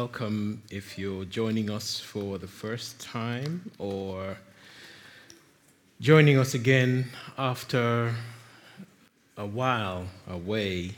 [0.00, 4.34] welcome if you're joining us for the first time or
[6.00, 7.04] joining us again
[7.36, 8.14] after
[9.36, 10.90] a while away,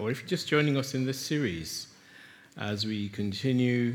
[0.00, 1.94] or if you're just joining us in this series
[2.56, 3.94] as we continue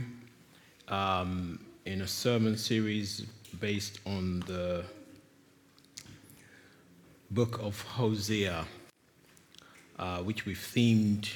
[0.87, 3.25] um, in a sermon series
[3.59, 4.85] based on the
[7.31, 8.65] book of Hosea,
[9.99, 11.29] uh, which we've themed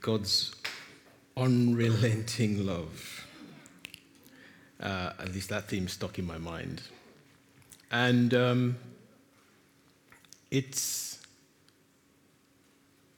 [0.00, 0.52] God's
[1.36, 3.26] unrelenting love.
[4.80, 6.82] Uh, at least that theme stuck in my mind.
[7.90, 8.76] And um,
[10.50, 11.22] it's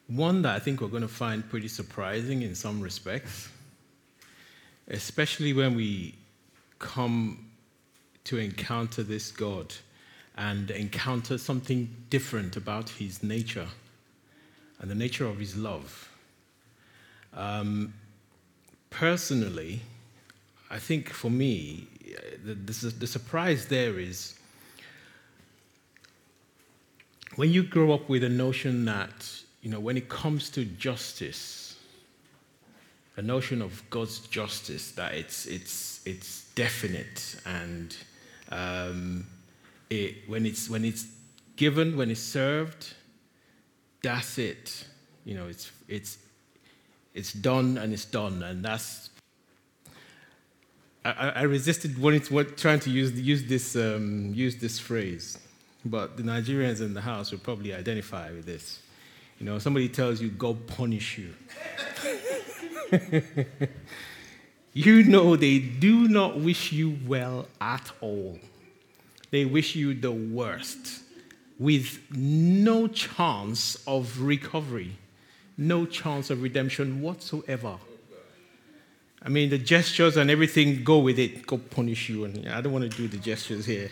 [0.06, 3.48] one that I think we're going to find pretty surprising in some respects,
[4.89, 6.14] especially when we
[6.78, 7.50] come
[8.25, 9.75] to encounter this God
[10.37, 13.69] and encounter something different about his nature
[14.81, 16.11] and the nature of his love.
[17.33, 17.94] Um,
[18.91, 19.81] personally,
[20.70, 21.87] I think for me,
[22.45, 24.39] the, the, the surprise there is
[27.37, 29.28] when you grow up with a notion that,
[29.62, 31.78] you know, when it comes to justice,
[33.17, 37.97] a notion of God's justice, that it's, it's, it's definite and
[38.50, 39.27] um,
[39.91, 41.06] it, when, it's, when it's
[41.56, 42.95] given, when it's served,
[44.03, 44.84] that's it.
[45.25, 46.19] You know, it's, it's,
[47.17, 49.11] it's done and it's done, and that's.
[51.05, 55.39] I, I resisted wanting to, trying to use, use, this, um, use this phrase,
[55.84, 58.81] but the Nigerians in the house will probably identify with this.
[59.39, 61.33] You know, somebody tells you, God punish you.
[64.72, 68.41] you know they do not wish you well at all.
[69.31, 71.03] They wish you the worst
[71.59, 74.97] with no chance of recovery
[75.59, 77.77] no chance of redemption whatsoever.
[79.22, 81.47] I mean, the gestures and everything go with it.
[81.47, 82.25] Go punish you.
[82.25, 83.91] And I don't want to do the gestures here.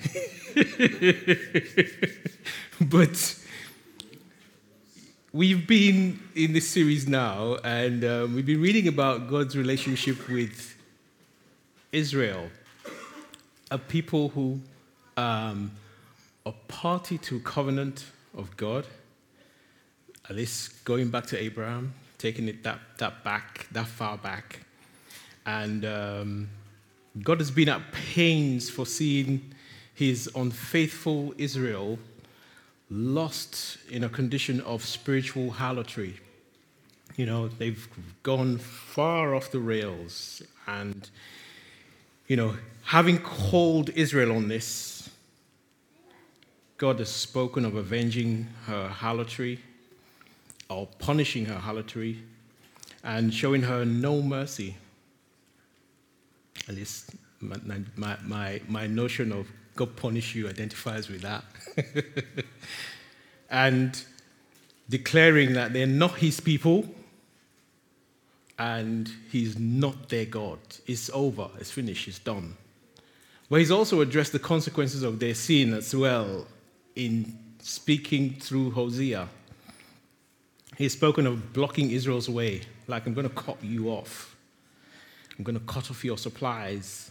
[2.80, 3.38] but
[5.32, 10.76] we've been in this series now, and um, we've been reading about God's relationship with
[11.90, 12.48] Israel,
[13.70, 14.60] a people who
[15.16, 15.72] um,
[16.46, 18.04] are party to covenant
[18.36, 18.86] of God
[20.28, 24.60] at least going back to Abraham, taking it that, that back, that far back.
[25.44, 26.48] And um,
[27.22, 29.54] God has been at pains for seeing
[29.94, 31.98] his unfaithful Israel
[32.90, 36.18] lost in a condition of spiritual harlotry.
[37.16, 37.86] You know, they've
[38.22, 40.42] gone far off the rails.
[40.66, 41.08] And,
[42.26, 45.10] you know, having called Israel on this,
[46.78, 49.60] God has spoken of avenging her harlotry
[50.74, 52.22] or punishing her harlotry
[53.02, 54.76] and showing her no mercy.
[56.68, 57.56] At least my,
[57.96, 59.46] my, my, my notion of
[59.76, 61.44] God punish you identifies with that.
[63.50, 64.04] and
[64.88, 66.86] declaring that they're not his people
[68.58, 70.58] and he's not their God.
[70.86, 72.56] It's over, it's finished, it's done.
[73.50, 76.46] But he's also addressed the consequences of their sin as well
[76.94, 79.28] in speaking through Hosea.
[80.76, 84.36] He's spoken of blocking Israel's way, like, I'm going to cut you off.
[85.38, 87.10] I'm going to cut off your supplies.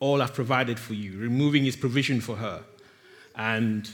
[0.00, 2.62] All I've provided for you, removing his provision for her,
[3.36, 3.88] and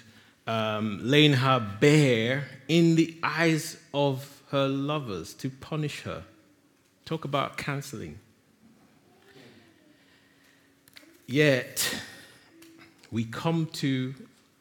[0.46, 6.24] um, laying her bare in the eyes of her lovers to punish her.
[7.04, 8.18] Talk about canceling.
[11.26, 12.02] Yet,
[13.10, 14.14] we come to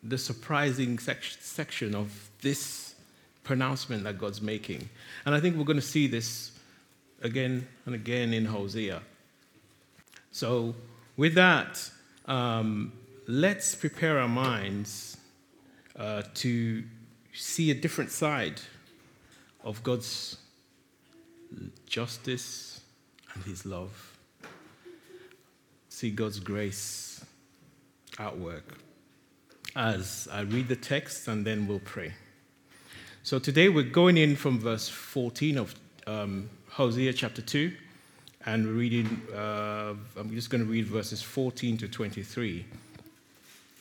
[0.03, 2.88] the surprising section of this
[3.49, 4.87] pronouncement that God's making.
[5.25, 6.51] And I think we're going to see this
[7.24, 9.01] again and again in Hosea.
[10.31, 10.75] So,
[11.18, 11.89] with that,
[12.27, 12.94] um,
[13.27, 15.18] let's prepare our minds
[15.95, 16.83] uh, to
[17.33, 18.62] see a different side
[19.63, 20.38] of God's
[21.88, 22.81] justice
[23.33, 24.15] and His love.
[25.89, 27.25] See God's grace
[28.19, 28.77] at work.
[29.75, 32.13] As I read the text, and then we'll pray.
[33.29, 35.75] So today we're going in from verse 14 of
[36.07, 37.71] um, Hosea chapter 2,
[38.47, 42.65] and we're reading, uh, I'm just going to read verses 14 to 23.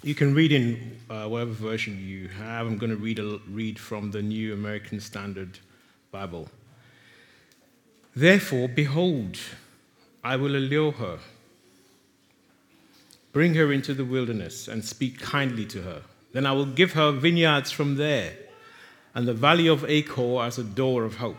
[0.02, 2.66] You can read in uh, whatever version you have.
[2.66, 5.58] I'm going to read, a, read from the New American Standard
[6.12, 6.50] Bible.
[8.14, 9.38] Therefore, behold,
[10.22, 11.20] I will allure her,
[13.32, 16.02] bring her into the wilderness, and speak kindly to her.
[16.34, 18.34] Then I will give her vineyards from there
[19.14, 21.36] and the valley of Achor as a door of hope.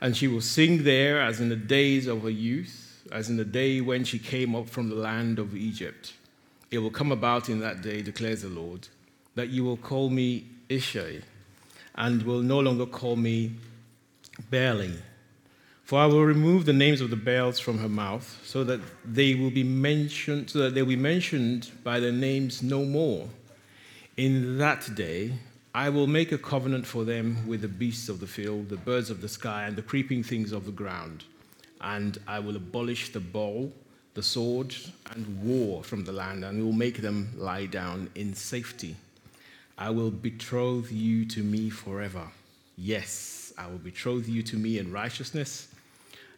[0.00, 3.44] And she will sing there as in the days of her youth, as in the
[3.44, 6.14] day when she came up from the land of Egypt.
[6.70, 8.88] It will come about in that day, declares the Lord,
[9.34, 11.22] that you will call me Ishai,
[11.94, 13.52] and will no longer call me
[14.50, 14.96] Baali.
[15.84, 19.34] For I will remove the names of the Baals from her mouth, so that they
[19.34, 23.28] will be mentioned, so that they will be mentioned by their names no more.
[24.16, 25.34] In that day,
[25.76, 29.10] I will make a covenant for them with the beasts of the field, the birds
[29.10, 31.24] of the sky, and the creeping things of the ground.
[31.80, 33.72] And I will abolish the bow,
[34.14, 34.72] the sword,
[35.10, 38.94] and war from the land, and will make them lie down in safety.
[39.76, 42.28] I will betroth you to me forever.
[42.76, 45.66] Yes, I will betroth you to me in righteousness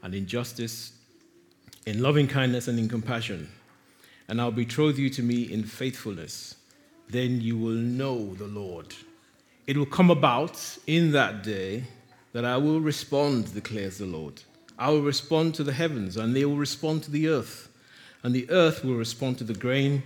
[0.02, 0.92] and in justice,
[1.84, 3.50] in loving kindness and in compassion.
[4.28, 6.54] And I'll betroth you to me in faithfulness.
[7.10, 8.94] Then you will know the Lord.
[9.66, 11.84] It will come about in that day
[12.32, 14.42] that I will respond, declares the Lord.
[14.78, 17.68] I will respond to the heavens, and they will respond to the earth.
[18.22, 20.02] And the earth will respond to the grain,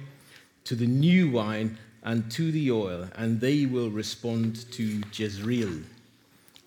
[0.65, 5.81] to the new wine, and to the oil, and they will respond to Jezreel.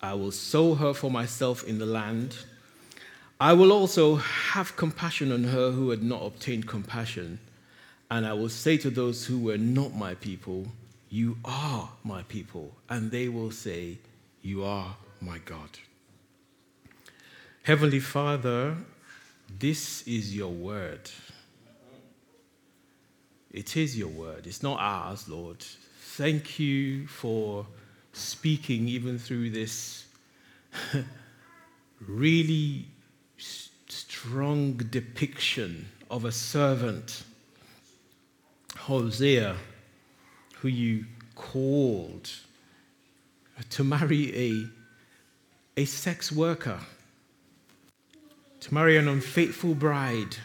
[0.00, 2.36] I will sow her for myself in the land.
[3.40, 7.40] I will also have compassion on her who had not obtained compassion.
[8.10, 10.66] And I will say to those who were not my people,
[11.14, 12.72] You are my people.
[12.88, 13.98] And they will say,
[14.42, 15.70] You are my God.
[17.62, 18.76] Heavenly Father,
[19.60, 21.08] this is your word.
[23.52, 24.48] It is your word.
[24.48, 25.64] It's not ours, Lord.
[26.00, 27.64] Thank you for
[28.12, 30.06] speaking even through this
[32.08, 32.86] really
[33.86, 37.22] strong depiction of a servant,
[38.76, 39.54] Hosea,
[40.64, 42.30] who you called
[43.68, 46.80] to marry a, a sex worker,
[48.60, 50.38] to marry an unfaithful bride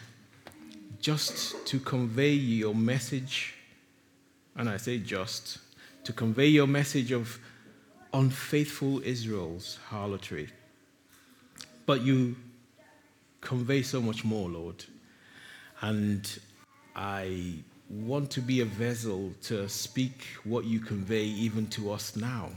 [1.00, 3.54] just to convey your message,
[4.56, 5.56] and I say just,
[6.04, 7.38] to convey your message of
[8.12, 10.50] unfaithful Israel's harlotry.
[11.86, 12.36] But you
[13.40, 14.84] convey so much more, Lord.
[15.80, 16.28] And
[16.94, 17.54] I
[17.90, 22.48] want to be a vessel to speak what you convey even to us now.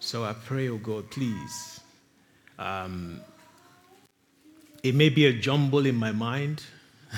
[0.00, 1.80] So I pray, oh God, please.
[2.58, 3.20] Um,
[4.82, 6.62] it may be a jumble in my mind.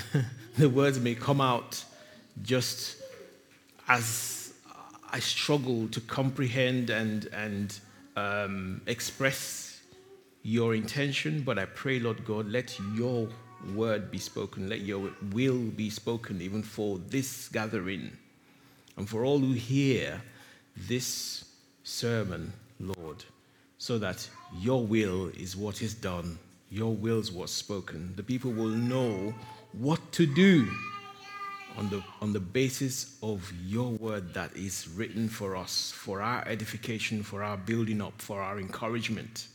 [0.57, 1.83] the words may come out
[2.41, 2.97] just
[3.87, 4.53] as
[5.11, 7.79] I struggle to comprehend and, and
[8.17, 9.81] um, express
[10.43, 13.29] your intention, but I pray, Lord God, let your
[13.75, 18.11] word be spoken, let your will be spoken, even for this gathering
[18.97, 20.21] and for all who hear
[20.75, 21.45] this
[21.83, 23.23] sermon, Lord,
[23.77, 26.37] so that your will is what is done,
[26.69, 28.13] your will is what's spoken.
[28.17, 29.33] The people will know
[29.71, 30.67] what to do
[31.77, 36.45] on the, on the basis of your word that is written for us, for our
[36.45, 39.47] edification, for our building up, for our encouragement.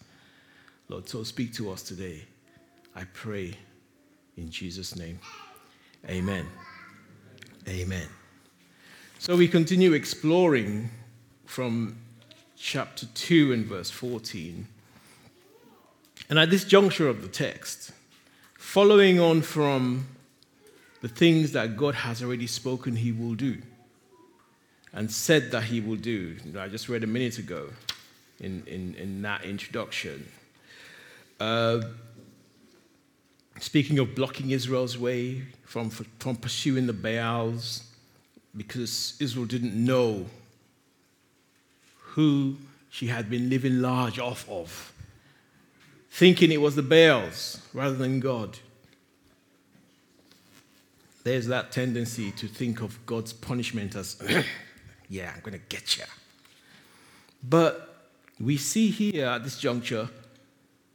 [0.89, 2.25] Lord, so speak to us today.
[2.97, 3.57] I pray
[4.37, 5.19] in Jesus' name.
[6.09, 6.47] Amen.
[7.69, 8.09] Amen.
[9.19, 10.91] So we continue exploring
[11.47, 11.97] from
[12.57, 14.67] chapter 2 and verse 14.
[16.29, 17.93] And at this juncture of the text,
[18.59, 20.09] following on from
[21.01, 23.59] the things that God has already spoken he will do
[24.93, 26.37] and said that he will do.
[26.59, 27.69] I just read a minute ago
[28.41, 30.27] in, in, in that introduction.
[31.41, 31.83] Uh,
[33.65, 37.83] speaking of blocking Israel's way from, from pursuing the Baals,
[38.55, 40.27] because Israel didn't know
[41.99, 42.57] who
[42.91, 44.93] she had been living large off of
[46.11, 48.59] thinking it was the Baals rather than God.
[51.25, 54.23] There's that tendency to think of God's punishment as,
[55.09, 56.05] yeah, I'm going to get you.
[57.43, 60.11] But we see here at this juncture,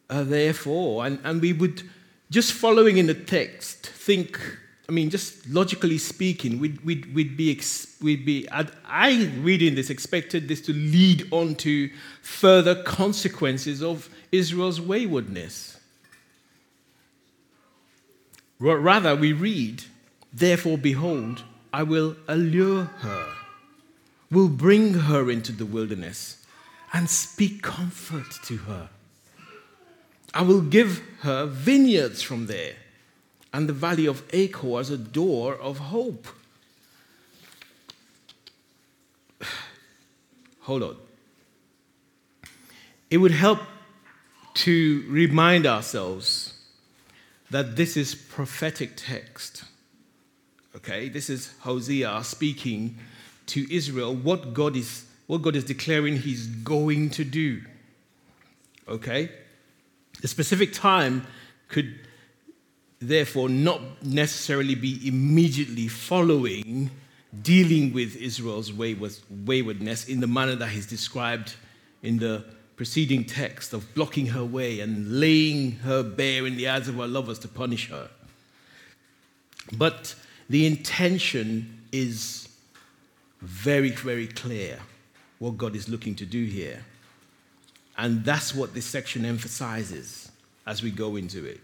[0.07, 1.81] uh, therefore, and, and we would,
[2.31, 4.39] just following in the text, think,
[4.87, 7.59] I mean, just logically speaking, we'd, we'd, we'd be,
[8.01, 11.89] we'd be I, reading this, expected this to lead on to
[12.21, 15.79] further consequences of Israel's waywardness.
[18.59, 19.83] Rather, we read,
[20.33, 21.43] Therefore, behold,
[21.73, 23.33] I will allure her,
[24.29, 26.45] will bring her into the wilderness,
[26.93, 28.89] and speak comfort to her.
[30.33, 32.75] I will give her vineyards from there,
[33.51, 36.27] and the valley of Achor as a door of hope.
[40.61, 40.97] Hold on.
[43.09, 43.59] It would help
[44.55, 46.53] to remind ourselves
[47.49, 49.63] that this is prophetic text.
[50.75, 52.97] Okay, this is Hosea speaking
[53.47, 57.61] to Israel what God is what God is declaring he's going to do.
[58.87, 59.29] Okay?
[60.21, 61.25] The specific time
[61.67, 61.99] could
[62.99, 66.91] therefore not necessarily be immediately following
[67.43, 71.55] dealing with Israel's waywardness in the manner that he's described
[72.01, 72.43] in the
[72.75, 77.07] preceding text of blocking her way and laying her bare in the eyes of her
[77.07, 78.09] lovers to punish her.
[79.77, 80.15] But
[80.49, 82.47] the intention is
[83.41, 84.79] very, very clear
[85.37, 86.83] what God is looking to do here.
[87.99, 90.31] And that's what this section emphasizes
[90.65, 91.59] as we go into it.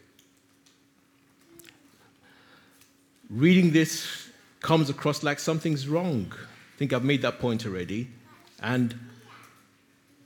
[3.30, 4.28] Reading this
[4.60, 6.34] comes across like something's wrong.
[6.34, 8.10] I think I've made that point already.
[8.62, 8.94] And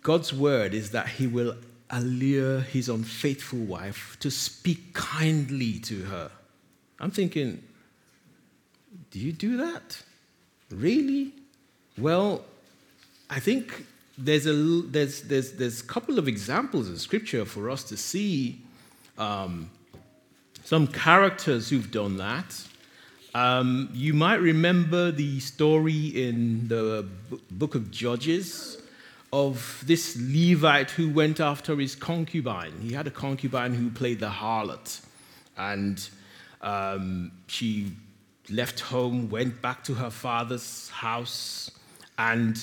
[0.01, 1.56] God's word is that He will
[1.92, 6.32] allure His unfaithful wife to speak kindly to her.
[7.00, 7.62] I'm thinking,
[9.12, 10.01] do you do that?
[10.72, 11.34] Really?
[12.00, 12.46] Well,
[13.30, 13.86] I think
[14.20, 18.62] there's a there's there's there's a couple of examples in Scripture for us to see
[19.18, 19.70] um,
[20.64, 22.64] some characters who've done that.
[23.34, 27.06] Um, you might remember the story in the
[27.52, 28.82] book of Judges
[29.32, 32.74] of this Levite who went after his concubine.
[32.82, 35.02] He had a concubine who played the harlot,
[35.58, 36.10] and
[36.62, 37.92] um, she
[38.50, 41.70] left home, went back to her father's house,
[42.18, 42.60] and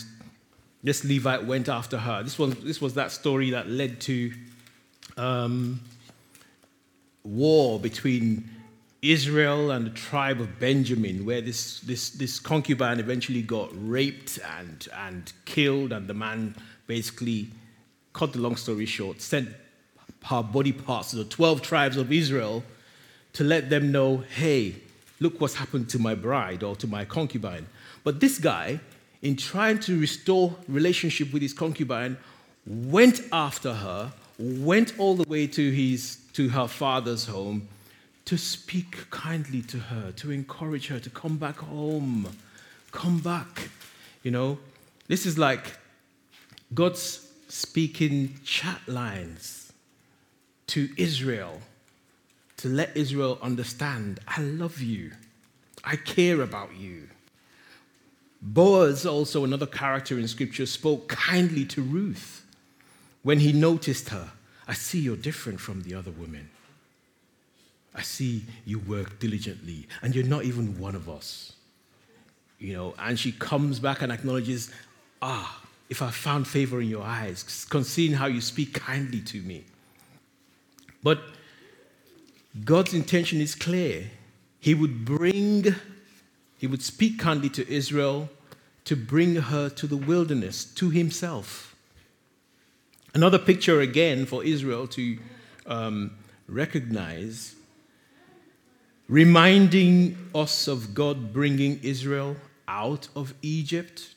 [0.87, 2.23] this Levite went after her.
[2.23, 4.33] This was, this was that story that led to
[5.17, 5.81] um,
[7.25, 8.49] war between
[9.03, 14.87] Israel and the tribe of Benjamin, where this, this, this concubine eventually got raped and,
[14.97, 16.55] and killed, and the man
[16.87, 17.49] basically,
[18.13, 19.49] cut the long story short, sent
[20.27, 22.63] her body parts to the 12 tribes of Israel
[23.33, 24.77] to let them know hey,
[25.19, 27.67] look what's happened to my bride or to my concubine.
[28.05, 28.79] But this guy,
[29.23, 32.17] in trying to restore relationship with his concubine,
[32.67, 37.69] went after her, went all the way to, his, to her father's home
[38.27, 42.29] to speak kindly to her, to encourage her to come back home.
[42.91, 43.71] Come back.
[44.23, 44.59] You know,
[45.07, 45.77] this is like
[46.75, 49.73] God's speaking chat lines
[50.67, 51.61] to Israel
[52.57, 55.13] to let Israel understand I love you,
[55.85, 57.09] I care about you.
[58.41, 62.45] Boaz, also another character in scripture, spoke kindly to Ruth
[63.23, 64.31] when he noticed her.
[64.69, 66.51] I see you're different from the other women.
[67.95, 71.53] I see you work diligently, and you're not even one of us.
[72.59, 74.71] You know, and she comes back and acknowledges,
[75.23, 79.65] Ah, if I found favor in your eyes, considering how you speak kindly to me.
[81.03, 81.21] But
[82.65, 84.11] God's intention is clear.
[84.61, 85.75] He would bring,
[86.59, 88.29] he would speak kindly to Israel
[88.85, 91.75] to bring her to the wilderness, to himself.
[93.15, 95.19] Another picture again for Israel to
[95.67, 96.13] um,
[96.49, 97.57] recognize
[99.09, 102.37] reminding us of God bringing Israel
[102.69, 104.15] out of Egypt.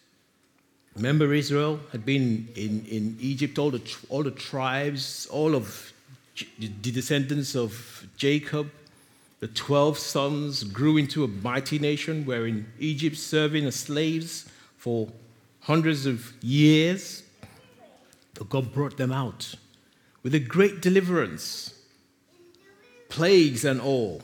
[0.96, 5.94] Remember, Israel had been in, in Egypt, all the, all the tribes, all of
[6.58, 8.72] the descendants of Jacob,
[9.40, 14.46] the 12 sons grew into a mighty nation, were in Egypt serving as slaves
[14.78, 15.10] for
[15.62, 17.24] hundreds of years.
[18.34, 19.56] But God brought them out
[20.24, 21.74] with a great deliverance,
[23.08, 24.22] plagues and all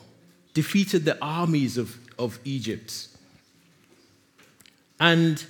[0.53, 3.07] defeated the armies of, of Egypt.
[4.99, 5.43] And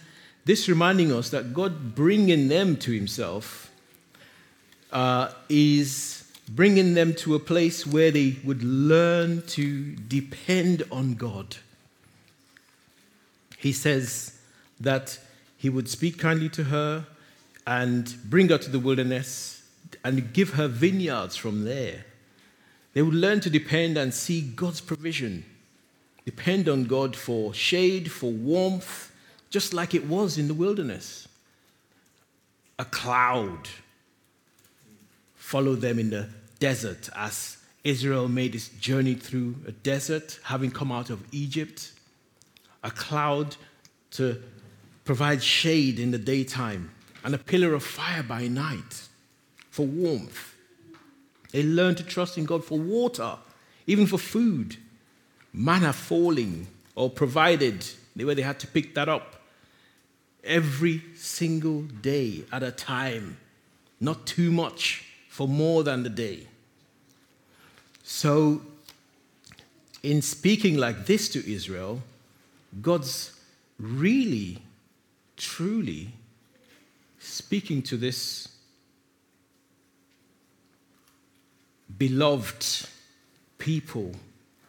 [0.45, 3.71] this reminding us that God bringing them to Himself
[4.91, 11.57] uh, is bringing them to a place where they would learn to depend on God.
[13.57, 14.37] He says
[14.79, 15.17] that
[15.57, 17.07] He would speak kindly to her
[17.65, 19.63] and bring her to the wilderness
[20.03, 22.05] and give her vineyards from there.
[22.93, 25.45] They would learn to depend and see God's provision,
[26.25, 29.11] depend on God for shade, for warmth,
[29.49, 31.27] just like it was in the wilderness.
[32.77, 33.67] A cloud
[35.45, 40.91] followed them in the desert as Israel made its journey through a desert, having come
[40.91, 41.91] out of Egypt.
[42.83, 43.55] A cloud
[44.09, 44.41] to
[45.03, 46.89] provide shade in the daytime,
[47.23, 49.07] and a pillar of fire by night
[49.69, 50.55] for warmth.
[51.51, 53.37] They learned to trust in God for water,
[53.85, 54.77] even for food.
[55.53, 57.85] Manna falling or provided,
[58.15, 59.43] where they had to pick that up
[60.43, 63.37] every single day at a time.
[63.99, 65.04] Not too much
[65.35, 66.47] for more than the day.
[68.03, 68.61] So,
[70.01, 72.01] in speaking like this to Israel,
[72.81, 73.37] God's
[73.77, 74.59] really,
[75.35, 76.13] truly
[77.19, 78.47] speaking to this
[81.97, 82.87] beloved
[83.57, 84.13] people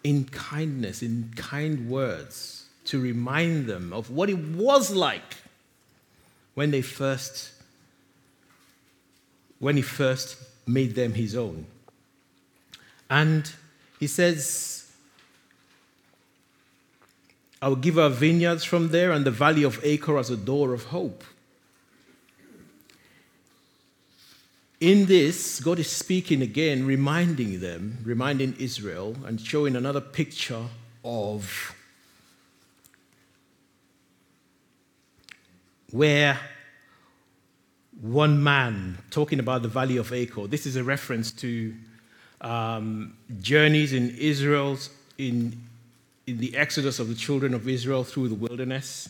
[0.02, 5.36] in kindness, in kind words, to remind them of what it was like
[6.54, 7.52] when they first
[9.58, 11.66] when he first made them his own.
[13.08, 13.50] And
[14.00, 14.90] he says,
[17.62, 20.72] I will give our vineyards from there and the valley of Achor as a door
[20.72, 21.24] of hope.
[24.78, 30.64] In this, God is speaking again, reminding them, reminding Israel, and showing another picture
[31.02, 31.74] of
[35.90, 36.38] where
[38.00, 41.74] one man, talking about the valley of Achor, this is a reference to
[42.40, 45.58] um, journeys in Israel's, in,
[46.26, 49.08] in the exodus of the children of Israel through the wilderness,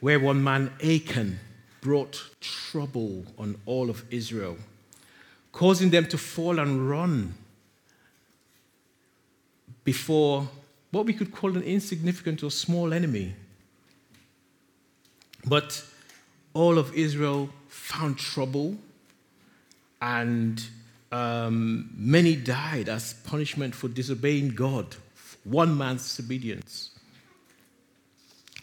[0.00, 1.38] where one man, Achan,
[1.82, 4.56] brought trouble on all of Israel,
[5.52, 7.34] causing them to fall and run
[9.84, 10.48] before
[10.90, 13.34] what we could call an insignificant or small enemy.
[15.46, 15.84] But
[16.54, 18.76] all of Israel found trouble,
[20.02, 20.62] and
[21.10, 24.96] um, many died as punishment for disobeying God,
[25.44, 26.90] one man's disobedience.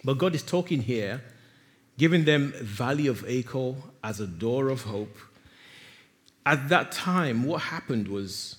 [0.04, 1.22] But God is talking here
[1.98, 3.74] giving them Valley of Achor
[4.04, 5.18] as a door of hope.
[6.46, 8.58] At that time, what happened was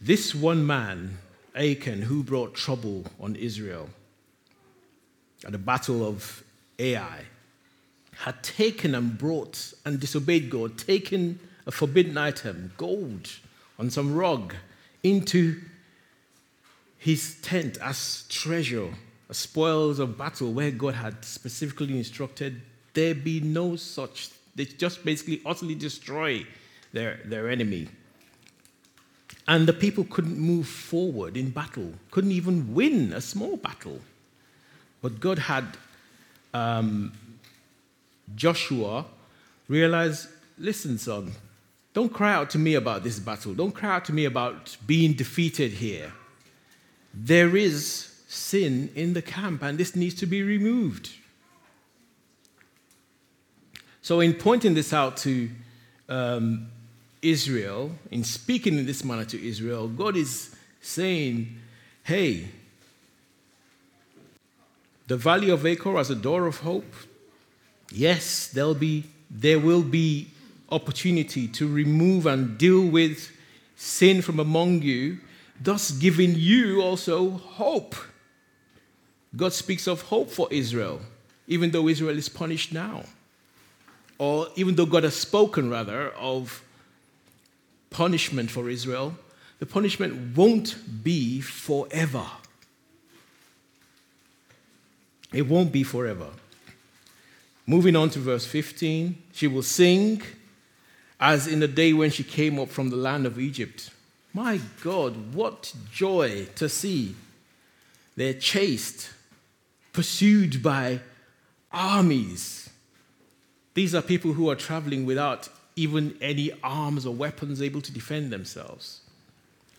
[0.00, 1.18] this one man,
[1.54, 3.88] Achan, who brought trouble on Israel
[5.44, 6.42] at the Battle of
[6.78, 7.20] Ai,
[8.16, 13.28] had taken and brought and disobeyed God, taken a forbidden item, gold,
[13.78, 14.54] on some rug,
[15.02, 15.60] into
[16.98, 18.90] his tent as treasure
[19.28, 22.60] as spoils of battle where God had specifically instructed
[22.94, 26.46] there be no such, they just basically utterly destroy
[26.92, 27.88] their, their enemy.
[29.48, 34.00] And the people couldn't move forward in battle, couldn't even win a small battle.
[35.00, 35.66] But God had
[36.54, 37.12] um,
[38.36, 39.04] Joshua
[39.68, 41.32] realized listen, son,
[41.94, 43.52] don't cry out to me about this battle.
[43.54, 46.12] Don't cry out to me about being defeated here.
[47.12, 51.10] There is sin in the camp, and this needs to be removed.
[54.00, 55.50] So, in pointing this out to
[56.08, 56.68] um,
[57.20, 61.56] Israel, in speaking in this manner to Israel, God is saying,
[62.04, 62.48] hey,
[65.06, 66.92] the valley of Achor as a door of hope.
[67.92, 70.28] Yes, there'll be, there will be
[70.70, 73.30] opportunity to remove and deal with
[73.76, 75.18] sin from among you,
[75.60, 77.94] thus giving you also hope.
[79.36, 81.00] God speaks of hope for Israel,
[81.46, 83.04] even though Israel is punished now.
[84.18, 86.62] Or even though God has spoken, rather, of
[87.90, 89.16] punishment for Israel,
[89.58, 92.24] the punishment won't be forever.
[95.32, 96.28] It won't be forever.
[97.72, 100.20] Moving on to verse 15, she will sing
[101.18, 103.88] as in the day when she came up from the land of Egypt.
[104.34, 107.14] My God, what joy to see.
[108.14, 109.08] They're chased
[109.94, 111.00] pursued by
[111.72, 112.68] armies.
[113.72, 118.30] These are people who are traveling without even any arms or weapons able to defend
[118.30, 119.00] themselves,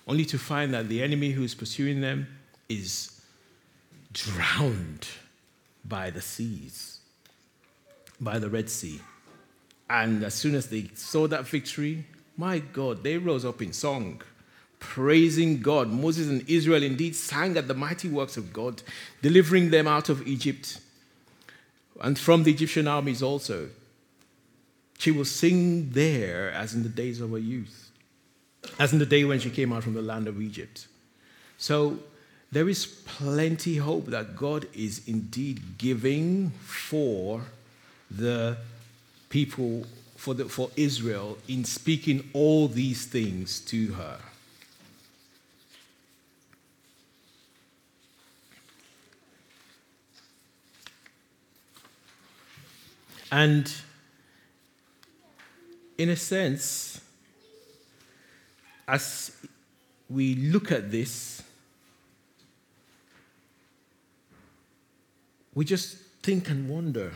[0.08, 2.26] only to find that the enemy who is pursuing them
[2.68, 3.22] is
[4.12, 5.10] drowned
[5.86, 6.93] by the seas,
[8.24, 9.02] by the Red Sea.
[9.90, 12.06] And as soon as they saw that victory,
[12.38, 14.22] my God, they rose up in song
[14.84, 15.90] praising God.
[15.90, 18.84] Moses and Israel indeed sang at the mighty works of God,
[19.22, 20.82] delivering them out of Egypt
[22.02, 23.70] and from the Egyptian armies also.
[25.00, 27.92] She will sing there as in the days of her youth,
[28.78, 30.88] as in the day when she came out from the land of Egypt.
[31.58, 32.00] So
[32.52, 37.44] there is plenty hope that God is indeed giving for
[38.18, 38.58] the
[39.30, 44.20] people, for, the, for Israel, in speaking all these things to her.
[53.32, 53.74] And
[55.98, 57.02] in a sense,
[58.88, 59.36] as
[60.08, 61.42] we look at this,
[65.56, 67.12] we just think and wonder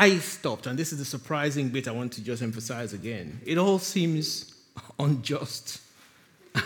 [0.00, 3.40] I stopped, and this is the surprising bit I want to just emphasize again.
[3.44, 4.54] It all seems
[5.00, 5.80] unjust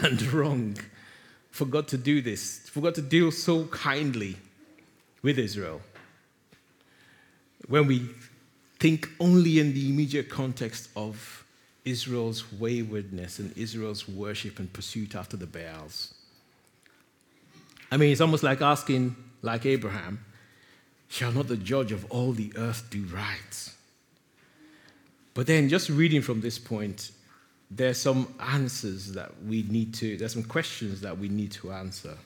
[0.03, 0.77] and wrong
[1.51, 4.37] for God to do this, for God to deal so kindly
[5.23, 5.81] with Israel.
[7.69, 8.11] When we
[8.79, 11.47] think only in the immediate context of
[11.87, 16.13] Israel's waywardness and Israel's worship and pursuit after the Baals.
[17.91, 20.23] I mean, it's almost like asking, like Abraham,
[21.13, 23.71] shall not the judge of all the earth do right?
[25.35, 27.11] But then, just reading from this point,
[27.71, 32.17] there's some answers that we need to, there's some questions that we need to answer.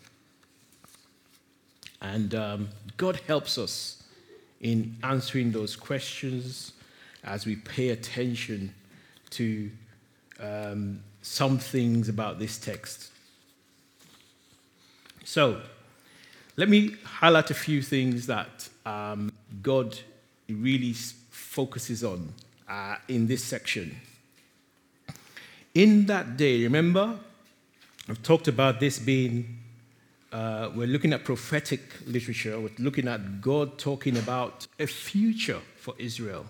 [2.01, 4.05] And um, God helps us
[4.61, 6.70] in answering those questions
[7.25, 8.72] as we pay attention
[9.31, 9.68] to
[10.38, 13.11] um, some things about this text.
[15.25, 15.61] So,
[16.57, 19.99] let me highlight a few things that um, God
[20.49, 22.33] really focuses on
[22.68, 24.01] uh, in this section.
[25.75, 27.18] In that day, remember,
[28.09, 29.59] I've talked about this being,
[30.33, 35.94] uh, we're looking at prophetic literature, we're looking at God talking about a future for
[35.99, 36.46] Israel.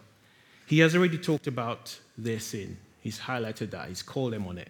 [0.66, 4.68] He has already talked about their sin, He's highlighted that, He's called them on it,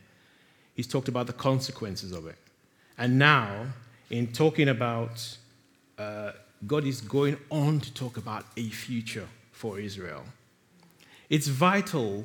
[0.75, 2.39] He's talked about the consequences of it.
[2.97, 3.67] And now,
[4.09, 5.37] in talking about
[5.99, 6.33] uh,
[6.67, 10.25] God is going on to talk about a future for Israel.
[11.29, 12.25] It's vital.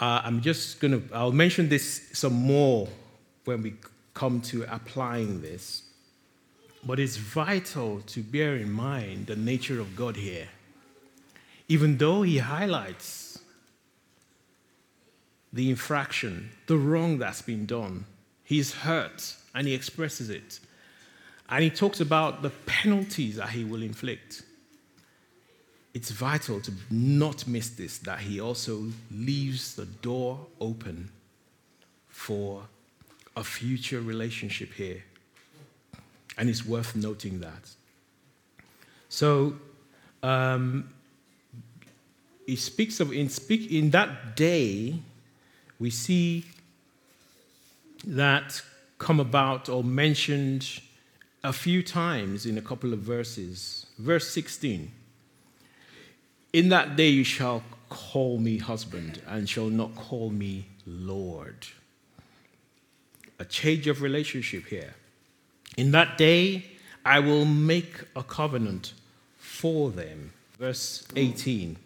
[0.00, 2.88] Uh, I'm just going to, I'll mention this some more
[3.44, 3.74] when we
[4.12, 5.82] come to applying this.
[6.86, 10.48] But it's vital to bear in mind the nature of God here.
[11.68, 13.38] Even though he highlights
[15.52, 18.04] the infraction, the wrong that's been done,
[18.42, 20.60] he's hurt and he expresses it.
[21.48, 24.42] And he talks about the penalties that he will inflict.
[25.92, 31.10] It's vital to not miss this, that he also leaves the door open
[32.08, 32.64] for
[33.36, 35.04] a future relationship here.
[36.36, 37.70] And it's worth noting that.
[39.08, 39.54] So,
[40.22, 40.88] um,
[42.46, 44.98] he speaks of in speak in that day,
[45.78, 46.44] we see
[48.06, 48.62] that
[48.98, 50.80] come about or mentioned
[51.44, 53.86] a few times in a couple of verses.
[53.98, 54.90] Verse 16
[56.54, 61.66] In that day you shall call me husband and shall not call me Lord.
[63.38, 64.94] A change of relationship here.
[65.76, 66.64] In that day
[67.04, 68.94] I will make a covenant
[69.36, 70.32] for them.
[70.58, 71.76] Verse 18.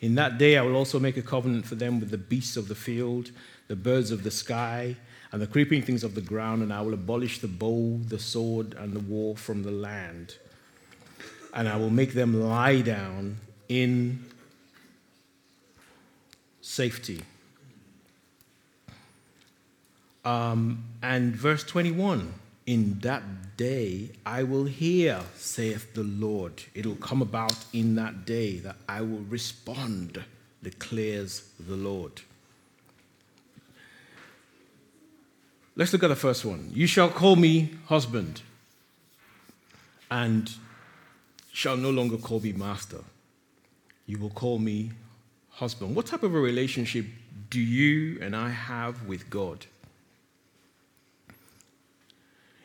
[0.00, 2.68] In that day I will also make a covenant for them with the beasts of
[2.68, 3.30] the field,
[3.68, 4.96] the birds of the sky
[5.32, 8.74] and the creeping things of the ground, and I will abolish the bow, the sword,
[8.74, 10.36] and the war from the land.
[11.54, 14.24] And I will make them lie down in
[16.60, 17.22] safety.
[20.24, 22.32] Um, and verse 21
[22.66, 26.62] In that day I will hear, saith the Lord.
[26.74, 30.22] It'll come about in that day that I will respond,
[30.62, 32.20] declares the Lord.
[35.74, 36.70] Let's look at the first one.
[36.72, 38.42] You shall call me husband
[40.10, 40.50] and
[41.50, 42.98] shall no longer call me master.
[44.04, 44.90] You will call me
[45.48, 45.96] husband.
[45.96, 47.06] What type of a relationship
[47.48, 49.64] do you and I have with God?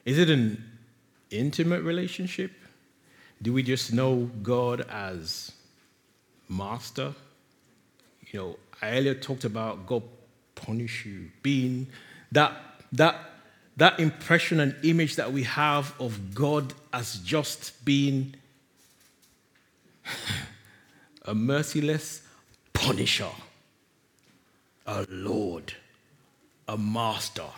[0.04, 0.63] Is it an
[1.30, 2.52] intimate relationship?
[3.41, 5.54] Do we just know God as
[6.50, 7.13] master?
[8.32, 10.04] You know, I earlier talked about God
[10.56, 11.88] punish you, being
[12.32, 13.15] that that,
[13.78, 18.36] that impression and image that we have of God as just being
[21.26, 22.21] a merciless
[22.73, 23.30] punisher,
[24.86, 25.73] a Lord,
[26.67, 27.50] a master.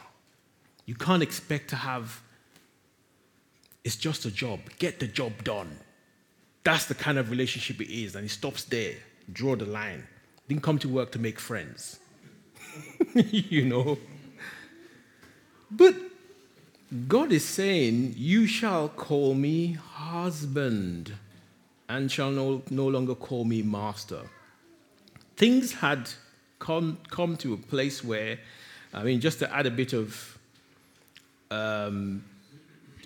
[0.86, 2.22] You can't expect to have,
[3.84, 4.60] it's just a job.
[4.80, 5.78] Get the job done.
[6.64, 8.96] That's the kind of relationship it is, and it stops there.
[9.32, 10.08] Draw the line.
[10.48, 12.00] Didn't come to work to make friends.
[13.14, 13.98] you know?
[15.72, 15.96] But
[17.08, 21.14] God is saying, You shall call me husband
[21.88, 24.22] and shall no, no longer call me master.
[25.36, 26.10] Things had
[26.60, 28.40] come, come to a place where,
[28.94, 30.38] I mean, just to add a bit of,
[31.50, 32.24] um,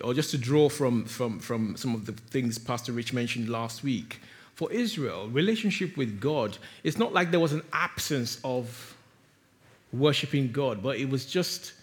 [0.04, 3.84] or just to draw from, from, from some of the things Pastor Rich mentioned last
[3.84, 4.20] week,
[4.56, 8.96] for Israel, relationship with God, it's not like there was an absence of
[9.92, 11.74] worshiping God, but it was just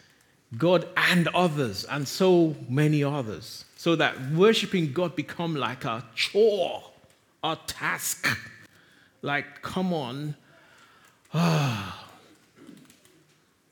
[0.57, 6.83] God and others, and so many others, so that worshiping God become like a chore
[7.43, 8.27] a task.
[9.23, 10.37] Like, come on.
[11.33, 12.07] Ah.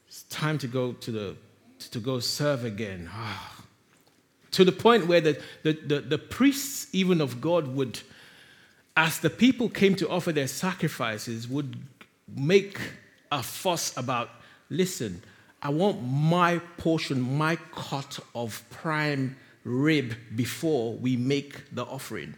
[0.07, 1.37] It's time to go to the
[1.91, 3.09] to go serve again.
[3.13, 3.55] Ah.
[4.53, 8.01] To the point where the, the, the, the priests, even of God, would,
[8.97, 11.77] as the people came to offer their sacrifices, would
[12.35, 12.81] make
[13.31, 14.31] a fuss about
[14.71, 15.23] listen,
[15.61, 22.35] I want my portion, my cut of prime rib before we make the offering.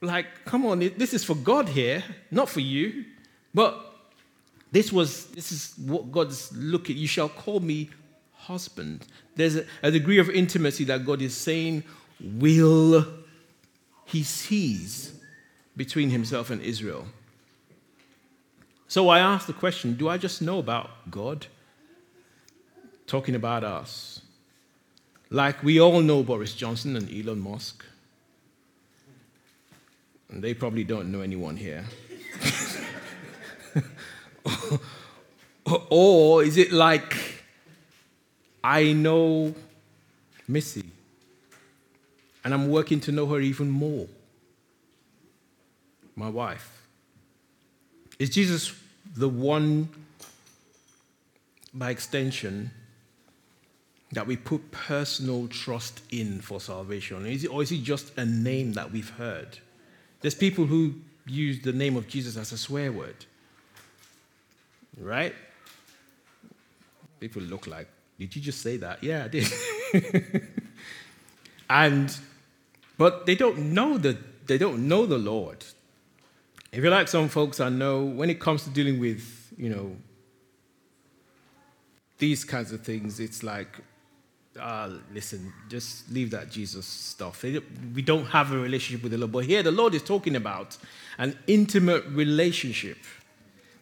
[0.00, 3.04] Like, come on, this is for God here, not for you.
[3.52, 3.78] But
[4.72, 6.96] this was this is what God's looking.
[6.96, 7.90] You shall call me
[8.32, 9.06] husband.
[9.36, 11.84] There's a, a degree of intimacy that God is saying
[12.20, 13.06] will
[14.04, 15.12] he sees
[15.76, 17.06] between himself and Israel.
[18.90, 21.46] So I ask the question do I just know about God?
[23.06, 24.20] Talking about us.
[25.30, 27.84] Like we all know Boris Johnson and Elon Musk.
[30.28, 31.84] And they probably don't know anyone here.
[35.88, 37.16] or is it like
[38.64, 39.54] I know
[40.48, 40.90] Missy
[42.42, 44.08] and I'm working to know her even more?
[46.16, 46.79] My wife.
[48.20, 48.74] Is Jesus
[49.16, 49.88] the one,
[51.72, 52.70] by extension,
[54.12, 57.24] that we put personal trust in for salvation?
[57.24, 59.58] Is it, or is it just a name that we've heard?
[60.20, 63.24] There's people who use the name of Jesus as a swear word.
[64.98, 65.34] Right?
[67.20, 69.02] People look like, did you just say that?
[69.02, 69.48] Yeah, I did.
[71.70, 72.14] and
[72.98, 75.64] but they don't know the they don't know the Lord.
[76.72, 79.96] If you're like some folks I know, when it comes to dealing with, you know,
[82.18, 83.78] these kinds of things, it's like,
[84.58, 87.42] uh, listen, just leave that Jesus stuff.
[87.42, 89.32] We don't have a relationship with the Lord.
[89.32, 90.76] But here the Lord is talking about
[91.18, 92.98] an intimate relationship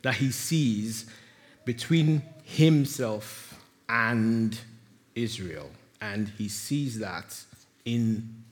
[0.02, 1.06] that he sees
[1.64, 4.58] between himself and
[5.14, 5.70] Israel.
[6.00, 7.38] And he sees that
[7.84, 8.44] in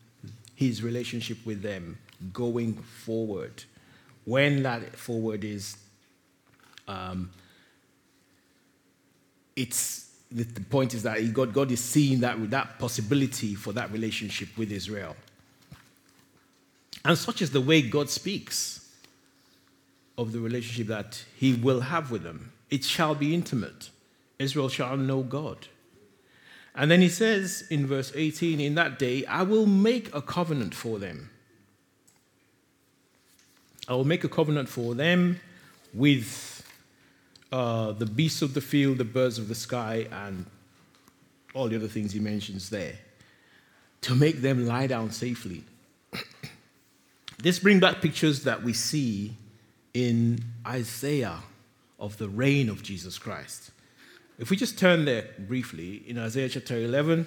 [0.55, 1.99] his relationship with them
[2.33, 3.65] going forward
[4.27, 5.77] when that forward is,
[6.87, 7.31] um,
[9.55, 13.91] it's the, the, point is that God, God is seeing that that possibility for that
[13.93, 15.17] relationship with Israel.
[17.05, 18.93] And such is the way God speaks
[20.19, 22.53] of the relationship that He will have with them.
[22.69, 23.91] It shall be intimate.
[24.41, 25.69] Israel shall know God.
[26.75, 30.75] And then he says in verse 18, In that day I will make a covenant
[30.75, 31.31] for them
[33.89, 35.41] I will make a covenant for them
[35.95, 36.69] with
[37.53, 40.47] uh, the beasts of the field, the birds of the sky, and
[41.55, 42.95] all the other things he mentions there
[44.03, 45.65] to make them lie down safely.
[47.39, 49.37] this brings back pictures that we see
[49.95, 51.39] in Isaiah
[51.99, 53.71] of the reign of Jesus Christ.
[54.39, 57.27] If we just turn there briefly, in Isaiah chapter 11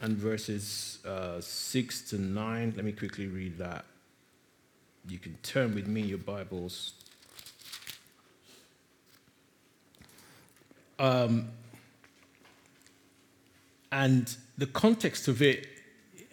[0.00, 3.84] and verses uh, 6 to 9, let me quickly read that
[5.10, 6.92] you can turn with me your Bibles.
[10.98, 11.48] Um,
[13.90, 15.66] and the context of it,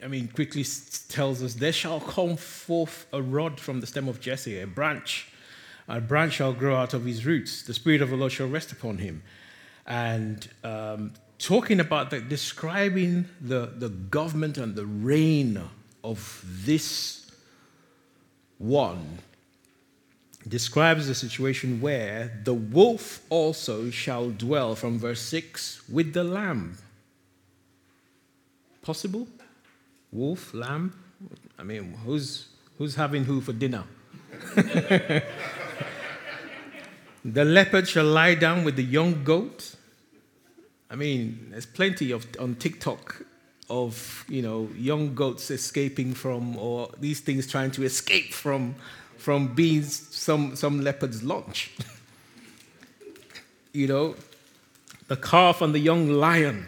[0.03, 0.65] I mean, quickly
[1.07, 5.29] tells us, There shall come forth a rod from the stem of Jesse, a branch.
[5.87, 7.61] A branch shall grow out of his roots.
[7.61, 9.23] The Spirit of the Lord shall rest upon him.
[9.85, 15.61] And um, talking about that, describing the, the government and the reign
[16.03, 17.24] of this
[18.57, 19.19] 1
[20.47, 26.77] describes a situation where the wolf also shall dwell, from verse 6, with the lamb.
[28.81, 29.27] Possible?
[30.11, 30.93] Wolf, lamb?
[31.57, 33.83] I mean, who's, who's having who for dinner?
[34.55, 35.23] the
[37.43, 39.75] leopard shall lie down with the young goat.
[40.91, 43.25] I mean, there's plenty of on TikTok
[43.69, 48.75] of you know young goats escaping from or these things trying to escape from
[49.17, 51.71] from being some some leopard's lunch
[53.73, 54.15] you know
[55.07, 56.65] the calf and the young lion.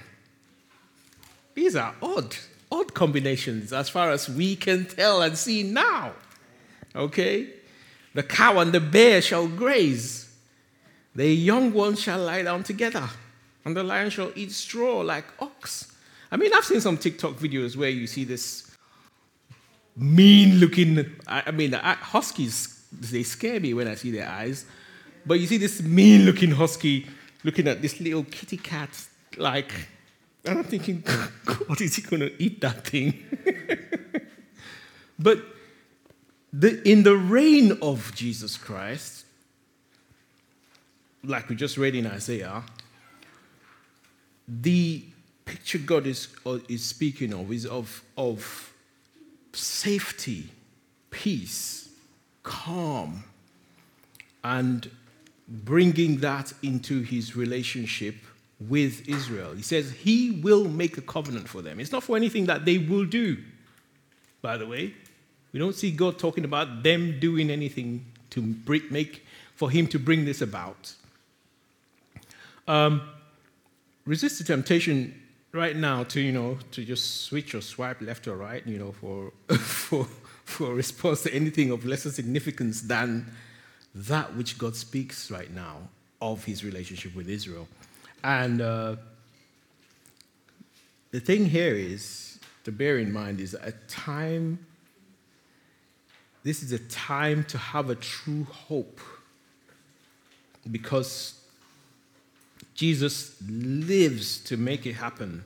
[1.55, 2.35] These are odd
[2.71, 6.13] odd combinations as far as we can tell and see now
[6.97, 7.49] okay?
[8.13, 10.29] The cow and the bear shall graze.
[11.15, 13.09] The young ones shall lie down together
[13.65, 15.93] and the lion shall eat straw like ox
[16.31, 18.69] I mean, I've seen some TikTok videos where you see this
[19.95, 24.65] mean looking, I mean, huskies, they scare me when I see their eyes.
[25.25, 27.07] But you see this mean looking husky
[27.43, 28.89] looking at this little kitty cat,
[29.37, 29.71] like,
[30.45, 31.03] and I'm thinking,
[31.45, 33.23] God, is he going to eat that thing?
[35.19, 35.43] But
[36.53, 39.25] the, in the reign of Jesus Christ,
[41.23, 42.63] like we just read in Isaiah,
[44.47, 45.03] the
[45.47, 46.27] picture God is,
[46.69, 48.73] is speaking of is of, of
[49.53, 50.49] safety,
[51.09, 51.89] peace,
[52.43, 53.23] calm,
[54.43, 54.91] and
[55.47, 58.15] bringing that into his relationship
[58.59, 59.53] with Israel.
[59.53, 61.79] He says he will make a covenant for them.
[61.79, 63.37] It's not for anything that they will do,
[64.41, 64.93] by the way.
[65.53, 68.55] We don't see God talking about them doing anything to
[68.91, 70.93] make for him to bring this about.
[72.67, 73.01] Um,
[74.05, 75.19] resist the temptation
[75.51, 78.91] right now to you know to just switch or swipe left or right you know
[78.91, 80.07] for for
[80.47, 83.31] for a response to anything of lesser significance than
[83.93, 85.89] that which God speaks right now
[86.21, 87.67] of his relationship with Israel.
[88.23, 88.95] And uh,
[91.11, 94.65] the thing here is to bear in mind is a time,
[96.43, 98.99] this is a time to have a true hope
[100.71, 101.36] because
[102.77, 105.43] Jesus lives to make it happen.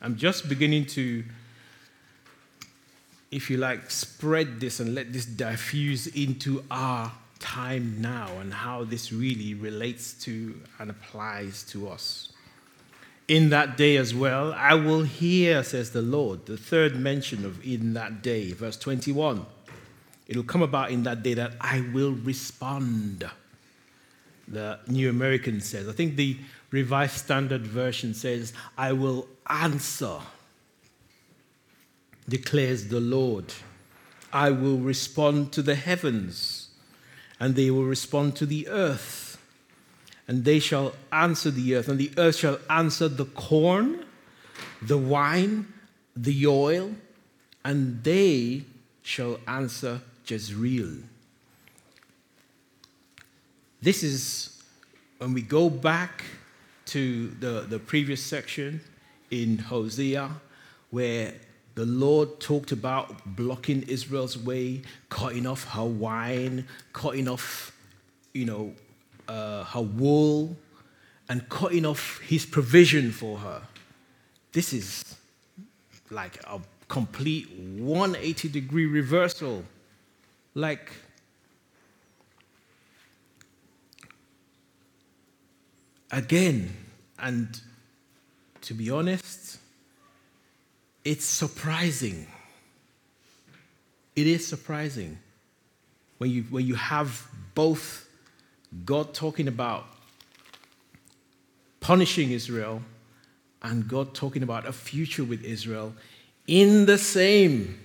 [0.00, 1.24] I'm just beginning to,
[3.32, 7.10] if you like, spread this and let this diffuse into our
[7.40, 12.32] time now and how this really relates to and applies to us.
[13.26, 17.64] In that day as well, I will hear, says the Lord, the third mention of
[17.66, 19.44] in that day, verse 21.
[20.28, 23.28] It'll come about in that day that I will respond.
[24.46, 25.88] The New American says.
[25.88, 26.38] I think the
[26.70, 30.18] Revised Standard Version says, I will answer,
[32.28, 33.52] declares the Lord.
[34.32, 36.68] I will respond to the heavens
[37.40, 39.38] and they will respond to the earth.
[40.26, 44.04] And they shall answer the earth, and the earth shall answer the corn,
[44.82, 45.72] the wine,
[46.14, 46.94] the oil,
[47.64, 48.64] and they
[49.02, 50.98] shall answer Jezreel.
[53.80, 54.62] This is
[55.16, 56.24] when we go back
[56.88, 58.80] to the, the previous section
[59.30, 60.30] in Hosea,
[60.90, 61.34] where
[61.74, 67.72] the Lord talked about blocking Israel's way, cutting off her wine, cutting off,
[68.32, 68.74] you know,
[69.28, 70.56] uh, her wool,
[71.28, 73.62] and cutting off his provision for her.
[74.52, 75.16] This is
[76.10, 79.62] like a complete 180 degree reversal.
[80.54, 80.90] Like,
[86.10, 86.74] again,
[87.18, 87.60] and
[88.62, 89.58] to be honest,
[91.04, 92.26] it's surprising.
[94.16, 95.18] It is surprising
[96.18, 98.08] when you, when you have both
[98.84, 99.86] God talking about
[101.80, 102.82] punishing Israel
[103.62, 105.94] and God talking about a future with Israel
[106.46, 107.78] in the same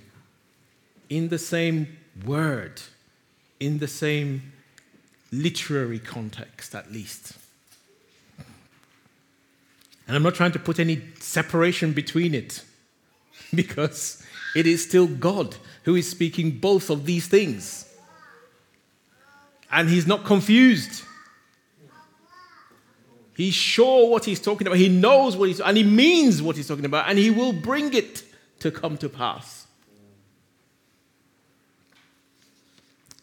[1.09, 2.81] in the same word
[3.59, 4.53] in the same
[5.31, 7.37] literary context at least
[10.07, 12.63] and I'm not trying to put any separation between it
[13.55, 14.23] because
[14.55, 17.89] it is still God who is speaking both of these things.
[19.71, 21.03] And he's not confused.
[23.35, 24.77] He's sure what he's talking about.
[24.77, 27.93] He knows what he's and he means what he's talking about, and he will bring
[27.93, 28.23] it
[28.59, 29.65] to come to pass.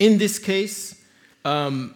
[0.00, 1.00] In this case,
[1.44, 1.94] um,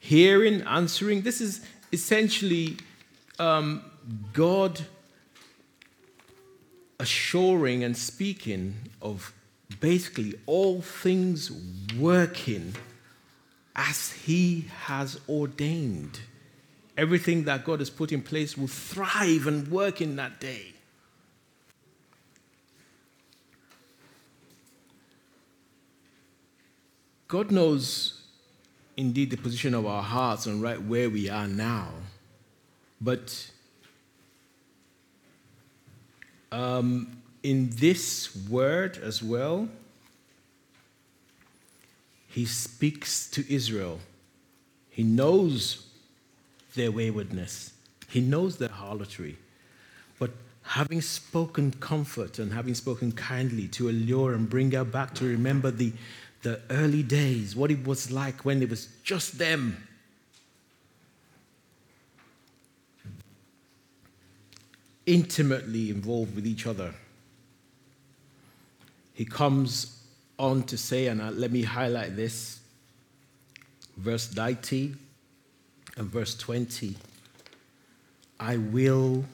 [0.00, 2.78] hearing, answering, this is essentially
[3.38, 3.84] um,
[4.32, 4.80] God
[6.98, 9.32] assuring and speaking of
[9.80, 11.50] basically all things
[11.98, 12.74] working
[13.74, 16.20] as He has ordained.
[16.96, 20.74] Everything that God has put in place will thrive and work in that day.
[27.28, 28.20] God knows
[28.94, 31.88] indeed the position of our hearts and right where we are now.
[33.00, 33.50] But
[36.52, 39.68] um, in this word as well,
[42.28, 43.98] he speaks to Israel.
[44.90, 45.86] He knows
[46.76, 47.72] their waywardness,
[48.08, 49.36] he knows their harlotry.
[50.18, 50.30] But
[50.62, 55.70] having spoken comfort and having spoken kindly to allure and bring her back to remember
[55.70, 55.92] the,
[56.42, 59.88] the early days, what it was like when it was just them
[65.06, 66.94] intimately involved with each other.
[69.14, 70.02] He comes
[70.38, 72.60] on to say, and let me highlight this
[73.96, 74.98] verse 19
[75.96, 76.96] and verse 20
[78.40, 79.24] I will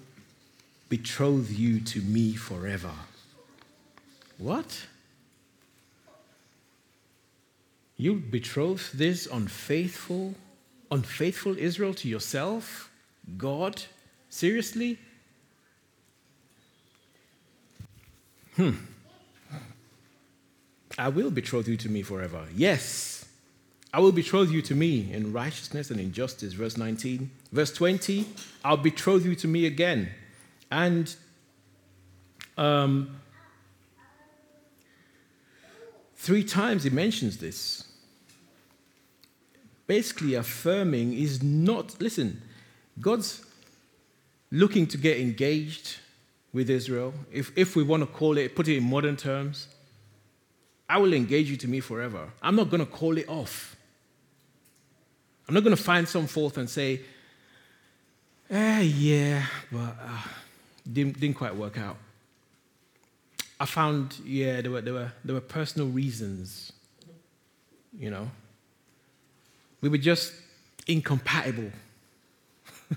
[0.90, 2.92] betroth you to me forever.
[4.36, 4.86] What?
[7.96, 10.34] You betroth this unfaithful,
[10.90, 12.90] unfaithful Israel to yourself?
[13.38, 13.82] God?
[14.28, 14.98] Seriously?
[18.58, 18.72] Hmm.
[20.98, 22.44] I will betroth you to me forever.
[22.56, 23.24] Yes,
[23.94, 26.54] I will betroth you to me in righteousness and in justice.
[26.54, 27.30] Verse 19.
[27.52, 28.26] Verse 20,
[28.64, 30.08] I'll betroth you to me again.
[30.72, 31.14] And
[32.56, 33.20] um,
[36.16, 37.84] three times he mentions this.
[39.86, 42.42] Basically, affirming is not, listen,
[43.00, 43.46] God's
[44.50, 45.98] looking to get engaged
[46.58, 47.14] with Israel.
[47.32, 49.68] If, if we want to call it, put it in modern terms,
[50.88, 52.28] I will engage you to me forever.
[52.42, 53.76] I'm not going to call it off.
[55.46, 57.00] I'm not going to find some fault and say,
[58.50, 60.22] eh, yeah, but uh,
[60.92, 61.96] didn't, didn't quite work out.
[63.60, 66.72] I found, yeah, there were, there, were, there were personal reasons,
[67.96, 68.28] you know.
[69.80, 70.32] We were just
[70.88, 71.70] incompatible.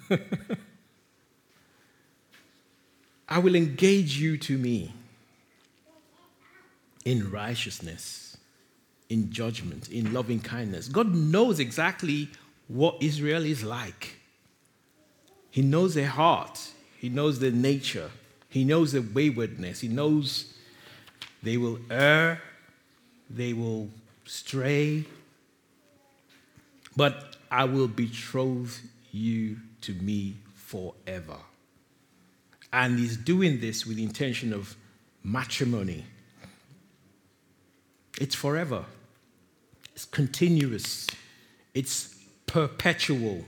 [3.32, 4.94] I will engage you to me
[7.06, 8.36] in righteousness,
[9.10, 10.90] in judgment, in loving kindness.
[10.90, 12.28] God knows exactly
[12.68, 14.18] what Israel is like.
[15.50, 18.12] He knows their heart, He knows their nature,
[18.50, 20.54] He knows their waywardness, He knows
[21.42, 22.42] they will err,
[23.30, 23.88] they will
[24.26, 25.06] stray.
[26.98, 28.82] But I will betroth
[29.14, 31.38] you to me forever.
[32.74, 34.76] And He's doing this with the intention of
[35.24, 36.06] matrimony.
[38.20, 38.86] It's forever,
[39.94, 41.08] it's continuous,
[41.74, 42.16] it's
[42.46, 43.46] perpetual.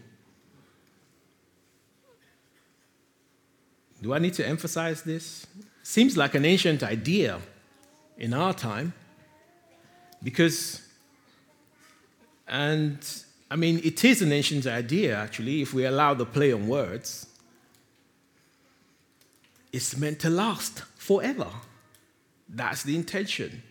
[4.02, 5.48] Do I need to emphasize this?
[5.82, 7.40] Seems like an ancient idea
[8.18, 8.94] in our time
[10.22, 10.82] because,
[12.48, 12.98] and
[13.50, 17.28] I mean, it is an ancient idea actually, if we allow the play on words.
[19.74, 21.48] It's meant to last forever.
[22.48, 23.64] That's the intention.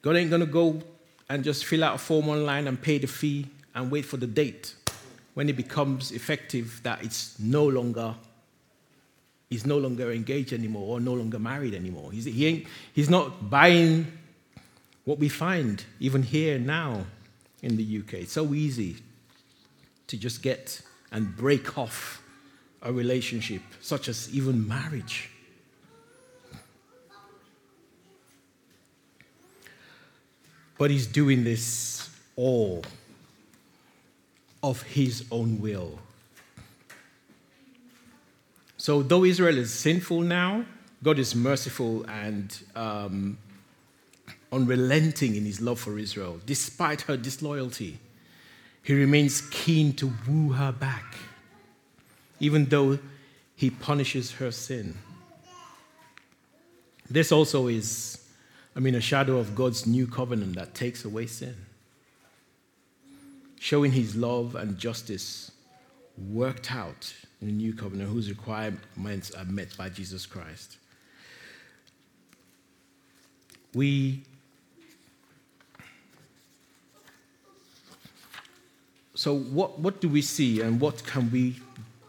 [0.00, 0.80] God ain't gonna go
[1.28, 4.26] and just fill out a form online and pay the fee and wait for the
[4.26, 4.74] date
[5.34, 8.14] when it becomes effective that it's no longer
[9.50, 12.10] he's no longer engaged anymore or no longer married anymore.
[12.10, 14.06] He's, he ain't, he's not buying
[15.04, 17.06] what we find even here now
[17.62, 18.14] in the UK.
[18.14, 18.96] It's so easy
[20.08, 20.80] to just get
[21.12, 22.23] and break off
[22.84, 25.30] a relationship, such as even marriage.
[30.76, 32.84] But he's doing this all
[34.62, 35.98] of his own will.
[38.76, 40.64] So, though Israel is sinful now,
[41.02, 43.38] God is merciful and um,
[44.52, 46.40] unrelenting in his love for Israel.
[46.46, 47.98] Despite her disloyalty,
[48.82, 51.14] he remains keen to woo her back,
[52.40, 52.98] even though
[53.56, 54.96] he punishes her sin.
[57.08, 58.24] This also is
[58.76, 61.54] I mean, a shadow of God's new covenant that takes away sin,
[63.60, 65.52] showing his love and justice
[66.32, 70.78] worked out in the new covenant, whose requirements are met by Jesus Christ.
[73.74, 74.22] We
[79.16, 81.56] so what, what do we see and what can we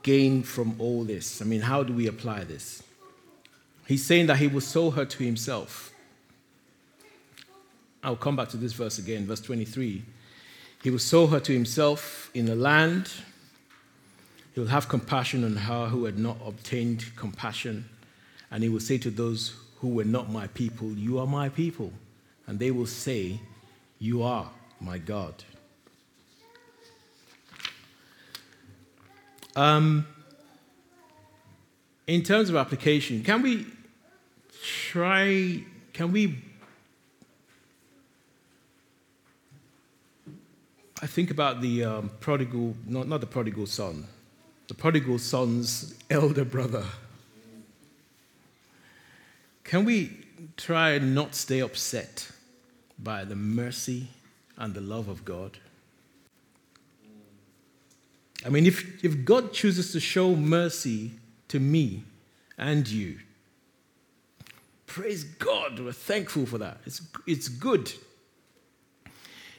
[0.06, 1.41] gain from all this?
[1.41, 2.84] I mean, how do we apply this?
[3.88, 5.91] He's saying that he will sow her to himself
[8.06, 10.03] I'll come back to this verse again, verse 23.
[10.84, 13.10] He will sow her to himself in the land.
[14.53, 17.89] He will have compassion on her who had not obtained compassion.
[18.51, 21.91] And he will say to those who were not my people, You are my people.
[22.45, 23.39] And they will say,
[23.97, 25.43] You are my God.
[29.56, 30.08] Um,
[32.08, 33.66] in terms of application, can we
[34.62, 36.36] try, can we
[41.01, 44.08] I think about the um, prodigal, not, not the prodigal son,
[44.68, 46.84] the prodigal son's elder brother.
[49.64, 50.18] Can we
[50.58, 52.32] try and not stay upset
[52.97, 54.08] by the mercy
[54.58, 55.60] and the love of God?
[58.46, 61.12] I mean, if, if God chooses to show mercy
[61.48, 62.04] to me
[62.58, 63.18] and you,
[64.86, 66.78] praise God, we're thankful for that.
[66.86, 67.91] It's, it's good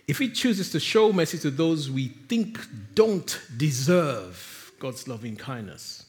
[0.06, 2.58] if He chooses to show mercy to those we think
[2.94, 6.06] don't deserve God's loving kindness,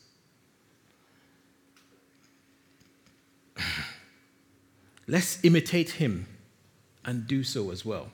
[5.08, 6.28] let's imitate Him
[7.06, 8.12] and do so as well.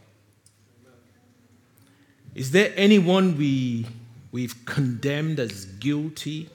[2.34, 3.86] Is there anyone we,
[4.34, 6.50] we've condemned as guilty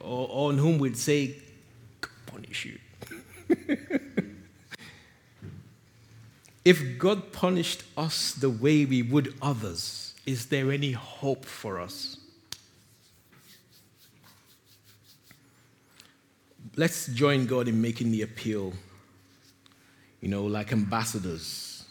[0.00, 1.34] or on whom we'd say,
[2.24, 2.78] punish you?
[6.64, 12.16] if God punished us the way we would others, is there any hope for us?
[16.76, 18.72] Let's join God in making the appeal,
[20.20, 21.84] you know, like ambassadors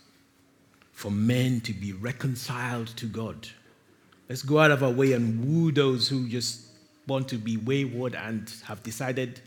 [0.93, 3.49] for men to be reconciled to God.
[4.27, 6.61] Let's go out of our way and woo those who just
[7.07, 9.39] want to be wayward and have decided,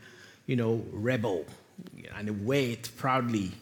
[0.47, 1.45] you know, rebel
[2.17, 3.53] and wear it proudly,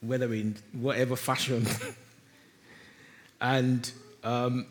[0.00, 1.66] whether in whatever fashion.
[3.40, 3.90] and
[4.22, 4.66] um,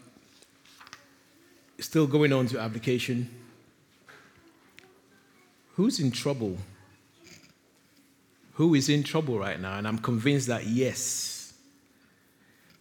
[1.79, 3.29] still going on to application.
[5.75, 6.57] Who's in trouble?
[8.53, 9.77] Who is in trouble right now?
[9.77, 11.53] And I'm convinced that yes.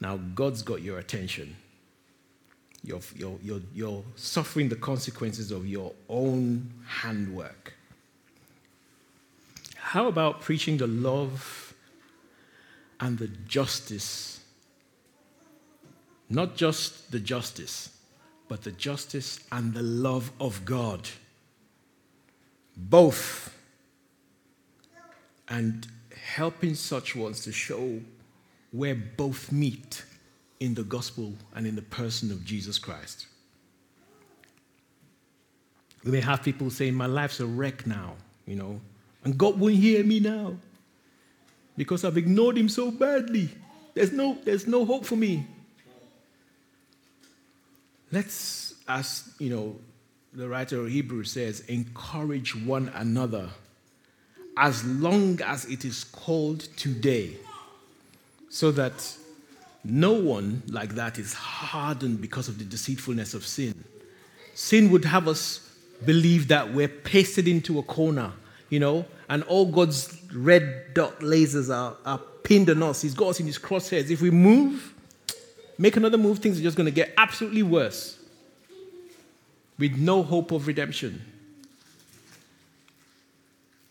[0.00, 1.56] Now, God's got your attention.
[2.84, 7.74] You're, you're, you're, you're suffering the consequences of your own handwork.
[9.76, 11.74] How about preaching the love
[13.00, 14.40] and the justice?
[16.28, 17.90] Not just the justice,
[18.48, 21.08] but the justice and the love of God.
[22.76, 23.54] Both.
[25.48, 25.86] And
[26.34, 28.00] helping such ones to show
[28.70, 30.04] where both meet
[30.60, 33.26] in the gospel and in the person of Jesus Christ.
[36.04, 38.14] We may have people saying, My life's a wreck now,
[38.46, 38.80] you know,
[39.24, 40.56] and God won't hear me now
[41.76, 43.48] because I've ignored him so badly.
[43.94, 45.46] There's no, there's no hope for me.
[48.10, 49.76] Let's, as you know,
[50.32, 53.50] the writer of Hebrews says, encourage one another
[54.56, 57.36] as long as it is called today,
[58.48, 59.16] so that
[59.88, 63.84] no one like that is hardened because of the deceitfulness of sin.
[64.54, 65.64] Sin would have us
[66.04, 68.32] believe that we're pasted into a corner
[68.70, 73.02] you know, and all God's red dot lasers are, are pinned on us.
[73.02, 74.10] He's got us in his crosshairs.
[74.10, 74.94] If we move,
[75.78, 78.18] make another move, things are just going to get absolutely worse
[79.78, 81.22] with no hope of redemption.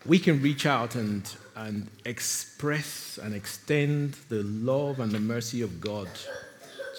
[0.06, 5.82] We can reach out and, and express and extend the love and the mercy of
[5.82, 6.08] God,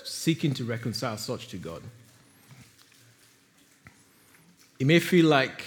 [0.02, 1.80] seeking to reconcile such to God.
[4.80, 5.62] It may feel like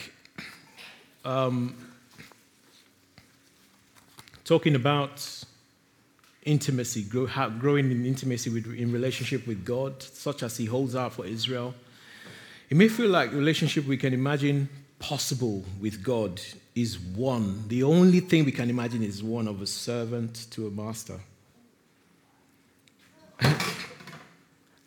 [1.24, 1.76] um,
[4.44, 5.46] talking about
[6.44, 10.98] intimacy, grow, how, growing in intimacy with, in relationship with God, such as He holds
[10.98, 11.74] out for Israel.
[12.70, 14.68] It may feel like relationship we can imagine
[15.00, 16.42] possible with God
[16.76, 17.68] is one.
[17.68, 21.20] The only thing we can imagine is one of a servant to a master.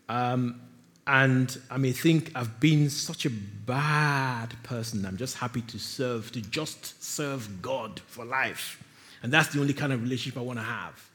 [0.08, 0.60] um,
[1.06, 5.04] and I may think I've been such a bad person.
[5.04, 8.82] I'm just happy to serve, to just serve God for life.
[9.22, 11.10] And that's the only kind of relationship I want to have.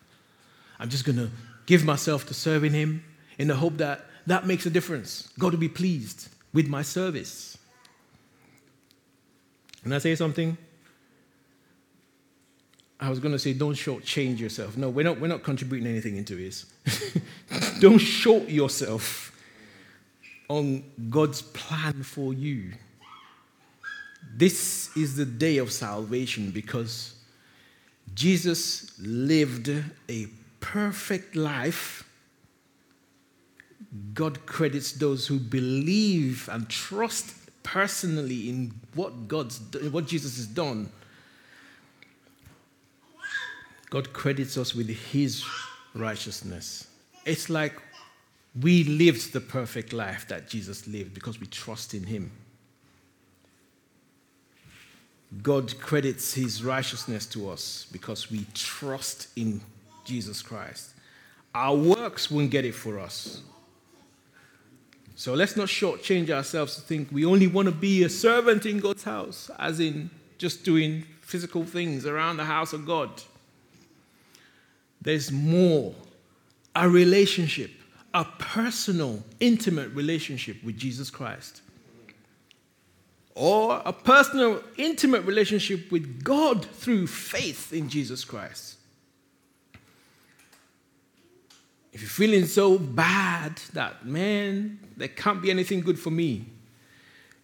[0.80, 1.30] I'm just going to
[1.65, 3.03] give myself to serving Him
[3.38, 5.30] in the hope that that makes a difference.
[5.39, 7.57] God will be pleased with my service.
[9.84, 10.57] Can I say something?
[12.99, 14.75] I was going to say, don't shortchange yourself.
[14.75, 16.65] No, we're not, we're not contributing anything into this.
[17.80, 19.32] don't short yourself
[20.49, 22.73] on God's plan for you.
[24.36, 27.15] This is the day of salvation because
[28.13, 29.69] Jesus lived
[30.09, 30.27] a
[30.59, 32.05] perfect life.
[34.13, 37.38] God credits those who believe and trust
[37.74, 39.59] personally in what God's
[39.91, 40.89] what Jesus has done.
[43.91, 45.43] God credits us with his
[45.93, 46.88] righteousness.
[47.26, 47.74] It's like
[48.59, 52.32] we lived the perfect life that Jesus lived because we trust in him.
[55.43, 59.61] God credits his righteousness to us because we trust in
[60.05, 60.89] Jesus Christ.
[61.53, 63.41] Our works won't get it for us.
[65.20, 68.80] So let's not shortchange ourselves to think we only want to be a servant in
[68.80, 73.09] God's house, as in just doing physical things around the house of God.
[75.01, 75.93] There's more
[76.74, 77.70] a relationship,
[78.13, 81.63] a personal, intimate relationship with Jesus Christ
[83.36, 88.78] or a personal, intimate relationship with God through faith in Jesus Christ.
[91.91, 96.45] If you're feeling so bad that, man, there can't be anything good for me,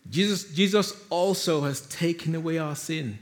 [0.10, 3.18] Jesus, Jesus also has taken away our sin,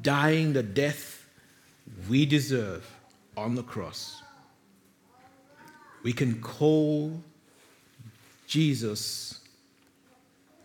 [0.00, 1.26] dying the death
[2.08, 2.86] we deserve
[3.36, 4.22] on the cross.
[6.02, 7.20] We can call
[8.46, 9.40] Jesus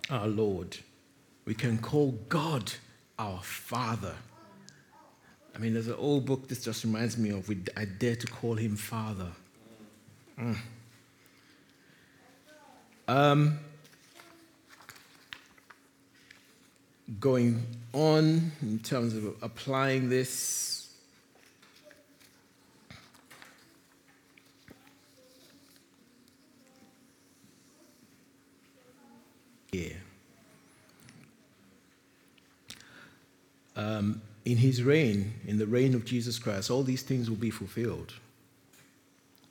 [0.10, 0.78] our Lord.
[1.46, 2.72] We can call God
[3.18, 4.16] our Father.
[5.54, 7.50] I mean, there's an old book this just reminds me of.
[7.76, 9.32] I dare to call him Father.
[10.40, 10.56] Mm.
[13.08, 13.60] Um,
[17.20, 20.94] going on in terms of applying this.
[29.72, 29.94] Yeah.
[33.76, 37.52] Um, in his reign, in the reign of Jesus Christ, all these things will be
[37.52, 38.14] fulfilled.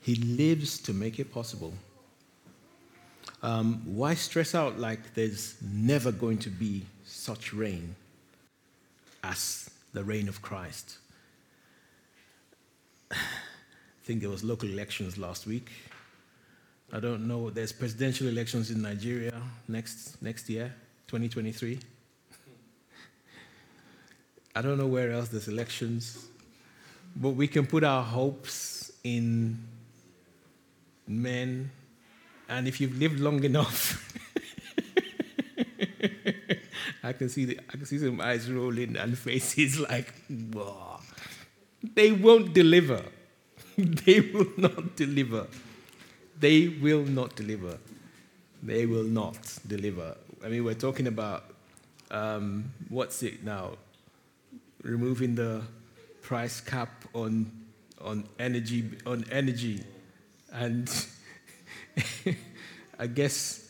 [0.00, 1.72] He lives to make it possible.
[3.42, 7.94] Um, why stress out like there's never going to be such reign
[9.22, 10.98] as the reign of Christ?
[13.12, 13.16] I
[14.04, 15.70] think there was local elections last week.
[16.92, 17.50] I don't know.
[17.50, 20.74] There's presidential elections in Nigeria next next year,
[21.06, 21.78] 2023.
[24.54, 26.26] I don't know where else there's elections,
[27.14, 29.58] but we can put our hopes in
[31.06, 31.70] men,
[32.48, 34.12] and if you've lived long enough,
[37.02, 41.00] I can see the, I can see some eyes rolling and faces like, Whoa.
[41.94, 43.02] they won't deliver.
[43.78, 45.46] they will not deliver.
[46.38, 47.78] They will not deliver.
[48.62, 50.16] They will not deliver.
[50.44, 51.44] I mean, we're talking about
[52.10, 53.76] um, what's it now?
[54.82, 55.62] Removing the
[56.22, 57.50] price cap on
[58.00, 59.82] on energy on energy,
[60.52, 61.06] and
[62.98, 63.68] I guess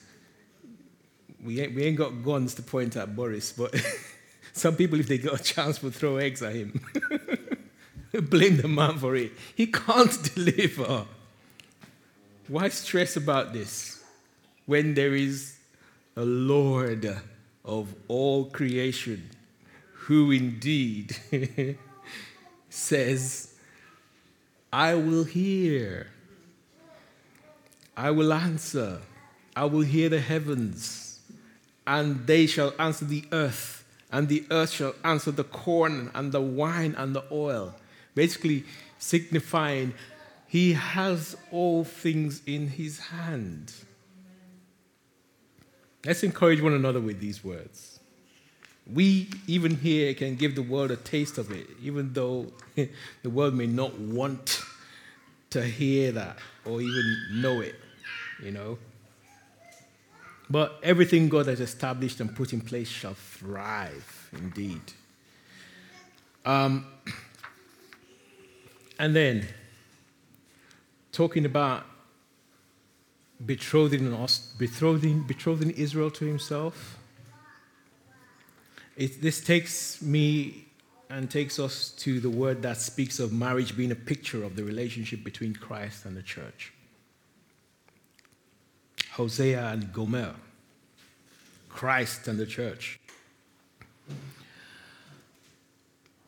[1.42, 3.74] we ain't, we ain't got guns to point at Boris, but
[4.52, 6.80] some people, if they got a chance, will throw eggs at him.
[8.12, 9.32] Blame the man for it.
[9.54, 11.06] He can't deliver.
[12.48, 14.02] Why stress about this
[14.66, 15.56] when there is
[16.16, 17.16] a Lord
[17.64, 19.30] of all creation
[20.06, 21.16] who indeed
[22.70, 23.54] says,
[24.72, 26.08] I will hear,
[27.96, 29.00] I will answer,
[29.54, 31.20] I will hear the heavens,
[31.86, 36.40] and they shall answer the earth, and the earth shall answer the corn and the
[36.40, 37.74] wine and the oil.
[38.14, 38.64] Basically,
[38.98, 39.92] signifying
[40.46, 43.72] he has all things in his hand.
[46.04, 47.89] Let's encourage one another with these words
[48.86, 53.54] we, even here, can give the world a taste of it, even though the world
[53.54, 54.62] may not want
[55.50, 57.74] to hear that or even know it,
[58.42, 58.78] you know.
[60.48, 64.80] But everything God has established and put in place shall thrive indeed.
[66.44, 66.86] Um,
[68.98, 69.46] and then,
[71.12, 71.84] talking about
[73.44, 74.10] betrothing,
[74.58, 76.99] betrothing, betrothing Israel to himself
[79.00, 80.66] it, this takes me
[81.08, 84.62] and takes us to the word that speaks of marriage being a picture of the
[84.62, 86.74] relationship between Christ and the church.
[89.12, 90.34] Hosea and Gomer,
[91.70, 93.00] Christ and the church.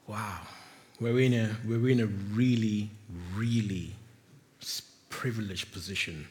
[0.06, 0.40] Wow,
[0.98, 2.90] we're in a, we're in a really,
[3.36, 3.94] really
[5.10, 6.26] privileged position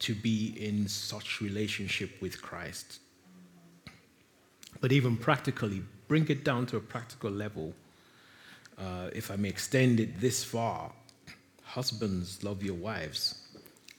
[0.00, 2.98] to be in such relationship with Christ
[4.84, 7.72] but even practically, bring it down to a practical level.
[8.78, 10.92] Uh, if I may extend it this far,
[11.62, 13.36] husbands love your wives.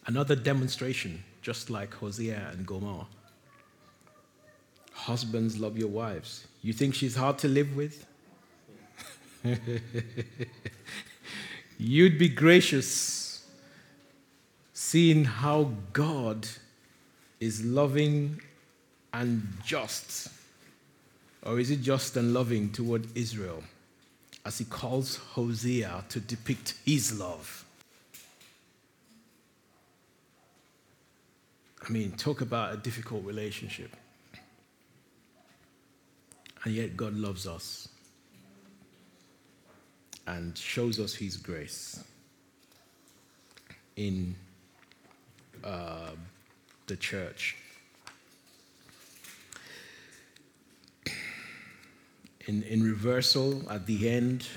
[0.06, 3.08] Another demonstration, just like Hosea and Gomer.
[4.92, 6.46] Husbands love your wives.
[6.62, 8.06] You think she's hard to live with?
[11.80, 13.44] You'd be gracious
[14.74, 16.48] seeing how God
[17.40, 18.40] is loving
[19.12, 20.30] and just
[21.46, 23.64] or is it just and loving toward Israel
[24.46, 27.64] as he calls Hosea to depict his love?
[31.88, 33.96] I mean, talk about a difficult relationship.
[36.64, 37.88] And yet, God loves us
[40.26, 42.04] and shows us his grace
[43.96, 44.36] in
[45.64, 46.10] uh,
[46.88, 47.56] the church.
[52.48, 54.48] in, in reversal at the end,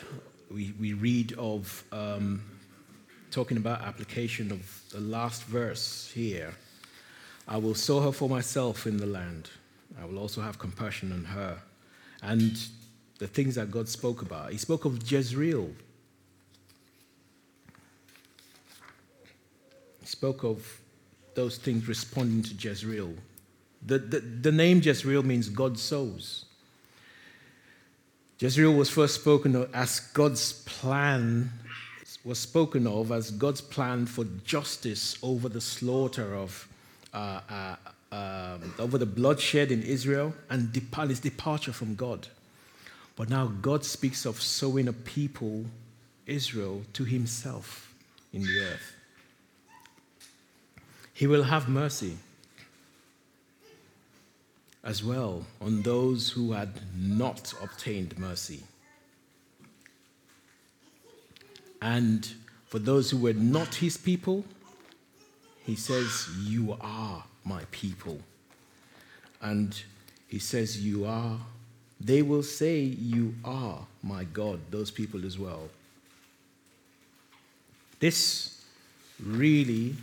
[0.50, 2.42] we, we read of um,
[3.30, 6.54] talking about application of the last verse here.
[7.46, 9.50] I will sow her for myself in the land.
[10.00, 11.58] I will also have compassion on her.
[12.22, 12.58] And
[13.18, 14.52] the things that God spoke about.
[14.52, 15.70] He spoke of Jezreel.
[20.00, 20.80] He spoke of
[21.34, 23.14] those things responding to Jezreel.
[23.86, 26.44] The, the, the name Jezreel means God sows.
[28.38, 31.50] Jezreel was first spoken of as God's plan,
[32.24, 36.68] was spoken of as God's plan for justice over the slaughter of,
[37.12, 37.76] uh, uh,
[38.12, 42.28] um, over the bloodshed in Israel and depart, his departure from God.
[43.16, 45.64] But now God speaks of sowing a people,
[46.24, 47.92] Israel, to himself
[48.32, 48.92] in the earth.
[51.12, 52.18] He will have mercy
[54.84, 58.62] as well on those who had not obtained mercy.
[61.80, 62.28] And
[62.66, 64.44] for those who were not his people,
[65.64, 68.18] he says, You are my people.
[69.40, 69.80] And
[70.26, 71.38] he says, You are
[72.00, 75.68] they will say, You are my God, those people as well.
[77.98, 78.64] This
[79.20, 79.96] really,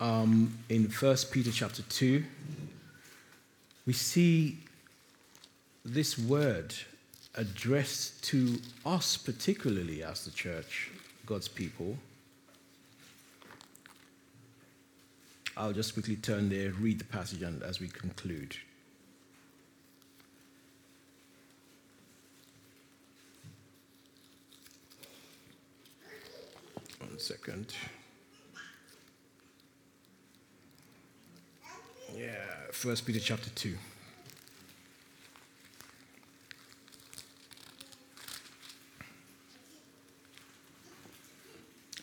[0.00, 2.24] um, in 1 Peter chapter 2,
[3.86, 4.58] we see
[5.84, 6.74] this word
[7.36, 10.90] addressed to us, particularly as the church,
[11.24, 11.96] God's people.
[15.56, 18.56] I'll just quickly turn there, read the passage, and as we conclude.
[26.98, 27.72] One second.
[32.16, 32.30] Yeah,
[32.72, 33.74] First Peter chapter 2.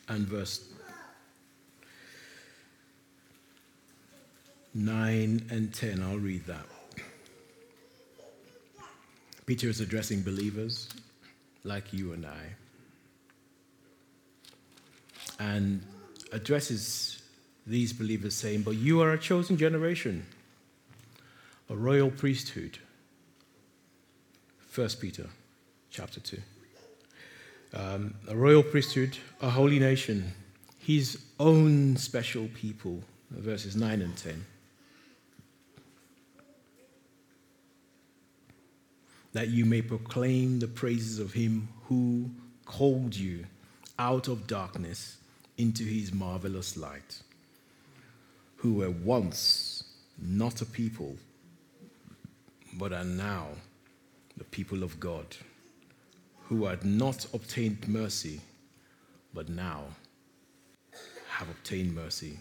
[0.09, 0.68] And verse
[4.76, 6.03] 9 and 10.
[6.03, 6.66] I'll read that.
[9.47, 10.89] Peter is addressing believers
[11.64, 12.55] like you and I
[15.39, 15.82] and
[16.32, 17.22] addresses
[17.66, 20.26] these believers, saying, But you are a chosen generation,
[21.70, 22.80] a royal priesthood.
[24.74, 25.28] 1 Peter
[25.91, 26.38] chapter 2.
[27.76, 30.34] Um, a royal priesthood, a holy nation,
[30.78, 33.01] his own special people,
[33.32, 34.45] verses 9 and 10.
[39.34, 42.30] That you may proclaim the praises of him who
[42.66, 43.45] called you
[43.97, 45.18] out of darkness
[45.57, 47.22] into his marvelous light,
[48.64, 49.84] who were once
[50.18, 51.18] not a people,
[52.76, 53.47] but are now
[54.38, 55.36] the people of God,
[56.43, 58.39] who had not obtained mercy,
[59.34, 59.84] but now
[61.28, 62.39] have obtained mercy.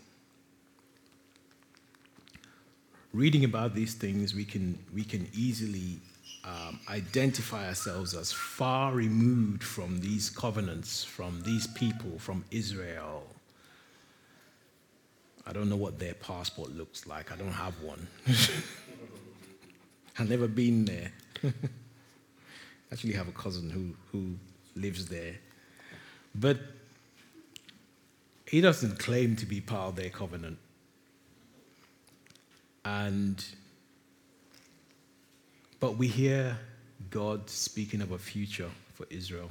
[3.12, 5.98] Reading about these things, we can, we can easily
[6.44, 13.31] um, identify ourselves as far removed from these covenants, from these people, from Israel.
[15.46, 17.32] I don't know what their passport looks like.
[17.32, 18.06] I don't have one.
[20.18, 21.12] I've never been there.
[21.44, 21.50] I
[22.92, 24.36] actually have a cousin who, who
[24.80, 25.34] lives there.
[26.34, 26.58] But
[28.46, 30.58] he doesn't claim to be part of their covenant.
[32.84, 33.44] And
[35.80, 36.58] but we hear
[37.10, 39.50] God speaking of a future for Israel.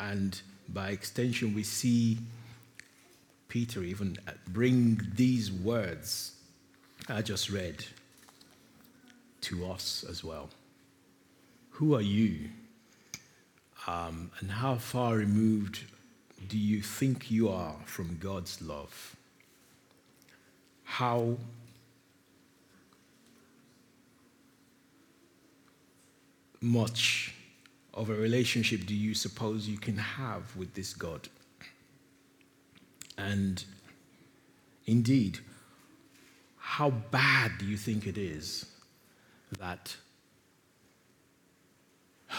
[0.00, 2.16] And by extension, we see
[3.52, 4.16] Peter even
[4.48, 6.36] bring these words
[7.06, 7.84] I just read
[9.42, 10.48] to us as well.
[11.72, 12.48] Who are you?
[13.86, 15.80] Um, and how far removed
[16.48, 19.16] do you think you are from God's love?
[20.84, 21.36] How
[26.62, 27.34] much
[27.92, 31.28] of a relationship do you suppose you can have with this God?
[33.22, 33.64] And
[34.84, 35.38] indeed,
[36.56, 38.66] how bad do you think it is
[39.60, 39.96] that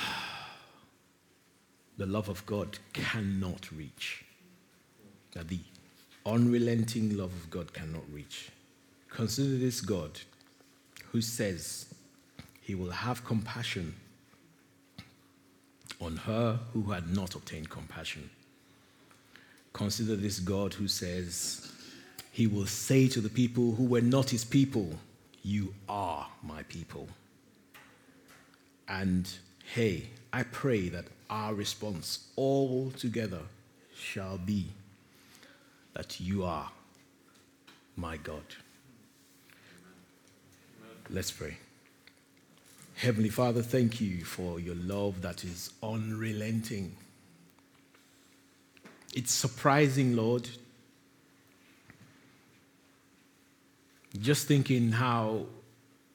[1.97, 4.25] the love of God cannot reach?
[5.31, 5.59] That the
[6.25, 8.49] unrelenting love of God cannot reach.
[9.09, 10.19] Consider this God
[11.11, 11.93] who says
[12.61, 13.95] he will have compassion
[16.01, 18.29] on her who had not obtained compassion.
[19.73, 21.71] Consider this God who says,
[22.31, 24.99] He will say to the people who were not His people,
[25.41, 27.07] You are my people.
[28.87, 29.27] And
[29.73, 33.41] hey, I pray that our response all together
[33.95, 34.67] shall be
[35.93, 36.71] that you are
[37.95, 38.43] my God.
[41.09, 41.57] Let's pray.
[42.95, 46.95] Heavenly Father, thank you for your love that is unrelenting.
[49.13, 50.49] It's surprising, Lord,
[54.19, 55.45] just thinking how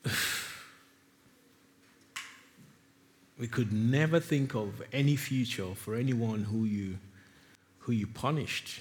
[3.39, 6.99] we could never think of any future for anyone who you,
[7.79, 8.81] who you punished,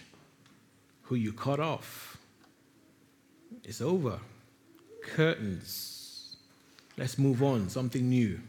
[1.03, 2.17] who you cut off.
[3.63, 4.19] It's over.
[5.03, 6.37] Curtains.
[6.97, 8.39] Let's move on, something new.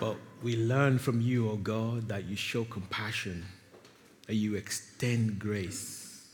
[0.00, 3.44] But we learn from you, O oh God, that you show compassion,
[4.26, 6.26] that you extend grace,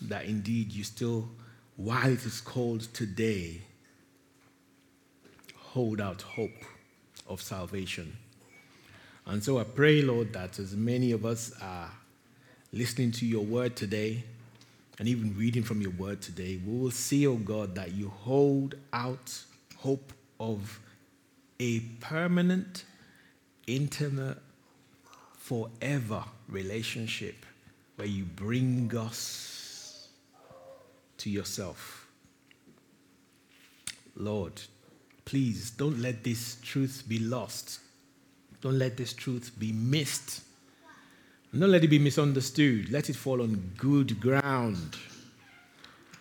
[0.00, 1.28] that indeed you still,
[1.76, 3.62] while it is called today,
[5.56, 6.64] hold out hope
[7.28, 8.16] of salvation.
[9.26, 11.90] And so I pray, Lord, that as many of us are
[12.72, 14.24] listening to your word today
[14.98, 18.08] and even reading from your word today, we will see, O oh God, that you
[18.08, 19.44] hold out
[19.76, 20.80] hope of
[21.62, 22.84] a permanent,
[23.68, 24.38] intimate,
[25.38, 27.46] forever relationship
[27.94, 30.08] where you bring us
[31.18, 32.08] to yourself.
[34.16, 34.60] Lord,
[35.24, 37.78] please don't let this truth be lost.
[38.60, 40.42] Don't let this truth be missed.
[41.56, 42.90] don't let it be misunderstood.
[42.90, 44.96] Let it fall on good ground.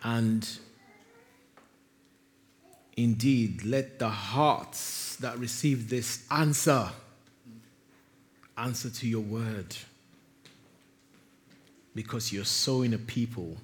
[0.03, 0.47] And
[2.95, 6.89] indeed, let the hearts that receive this answer.
[8.57, 9.75] Answer to your word.
[11.95, 13.57] Because you're sowing a people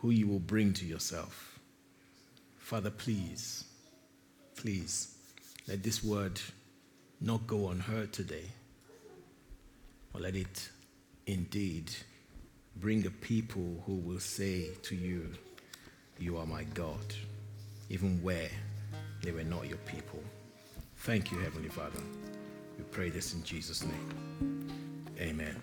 [0.00, 1.58] who you will bring to yourself.
[2.58, 3.64] Father, please,
[4.56, 5.14] please,
[5.68, 6.40] let this word
[7.20, 8.44] not go unheard today,
[10.12, 10.68] but let it
[11.26, 11.90] indeed
[12.76, 15.32] bring a people who will say to you,
[16.18, 17.14] You are my God,
[17.88, 18.50] even where
[19.22, 20.22] they were not your people.
[20.98, 22.00] Thank you, Heavenly Father.
[22.78, 24.68] We pray this in Jesus' name.
[25.20, 25.62] Amen.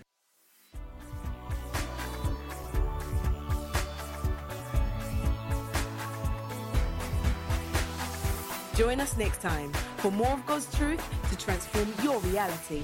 [8.75, 12.81] Join us next time for more of God's truth to transform your reality.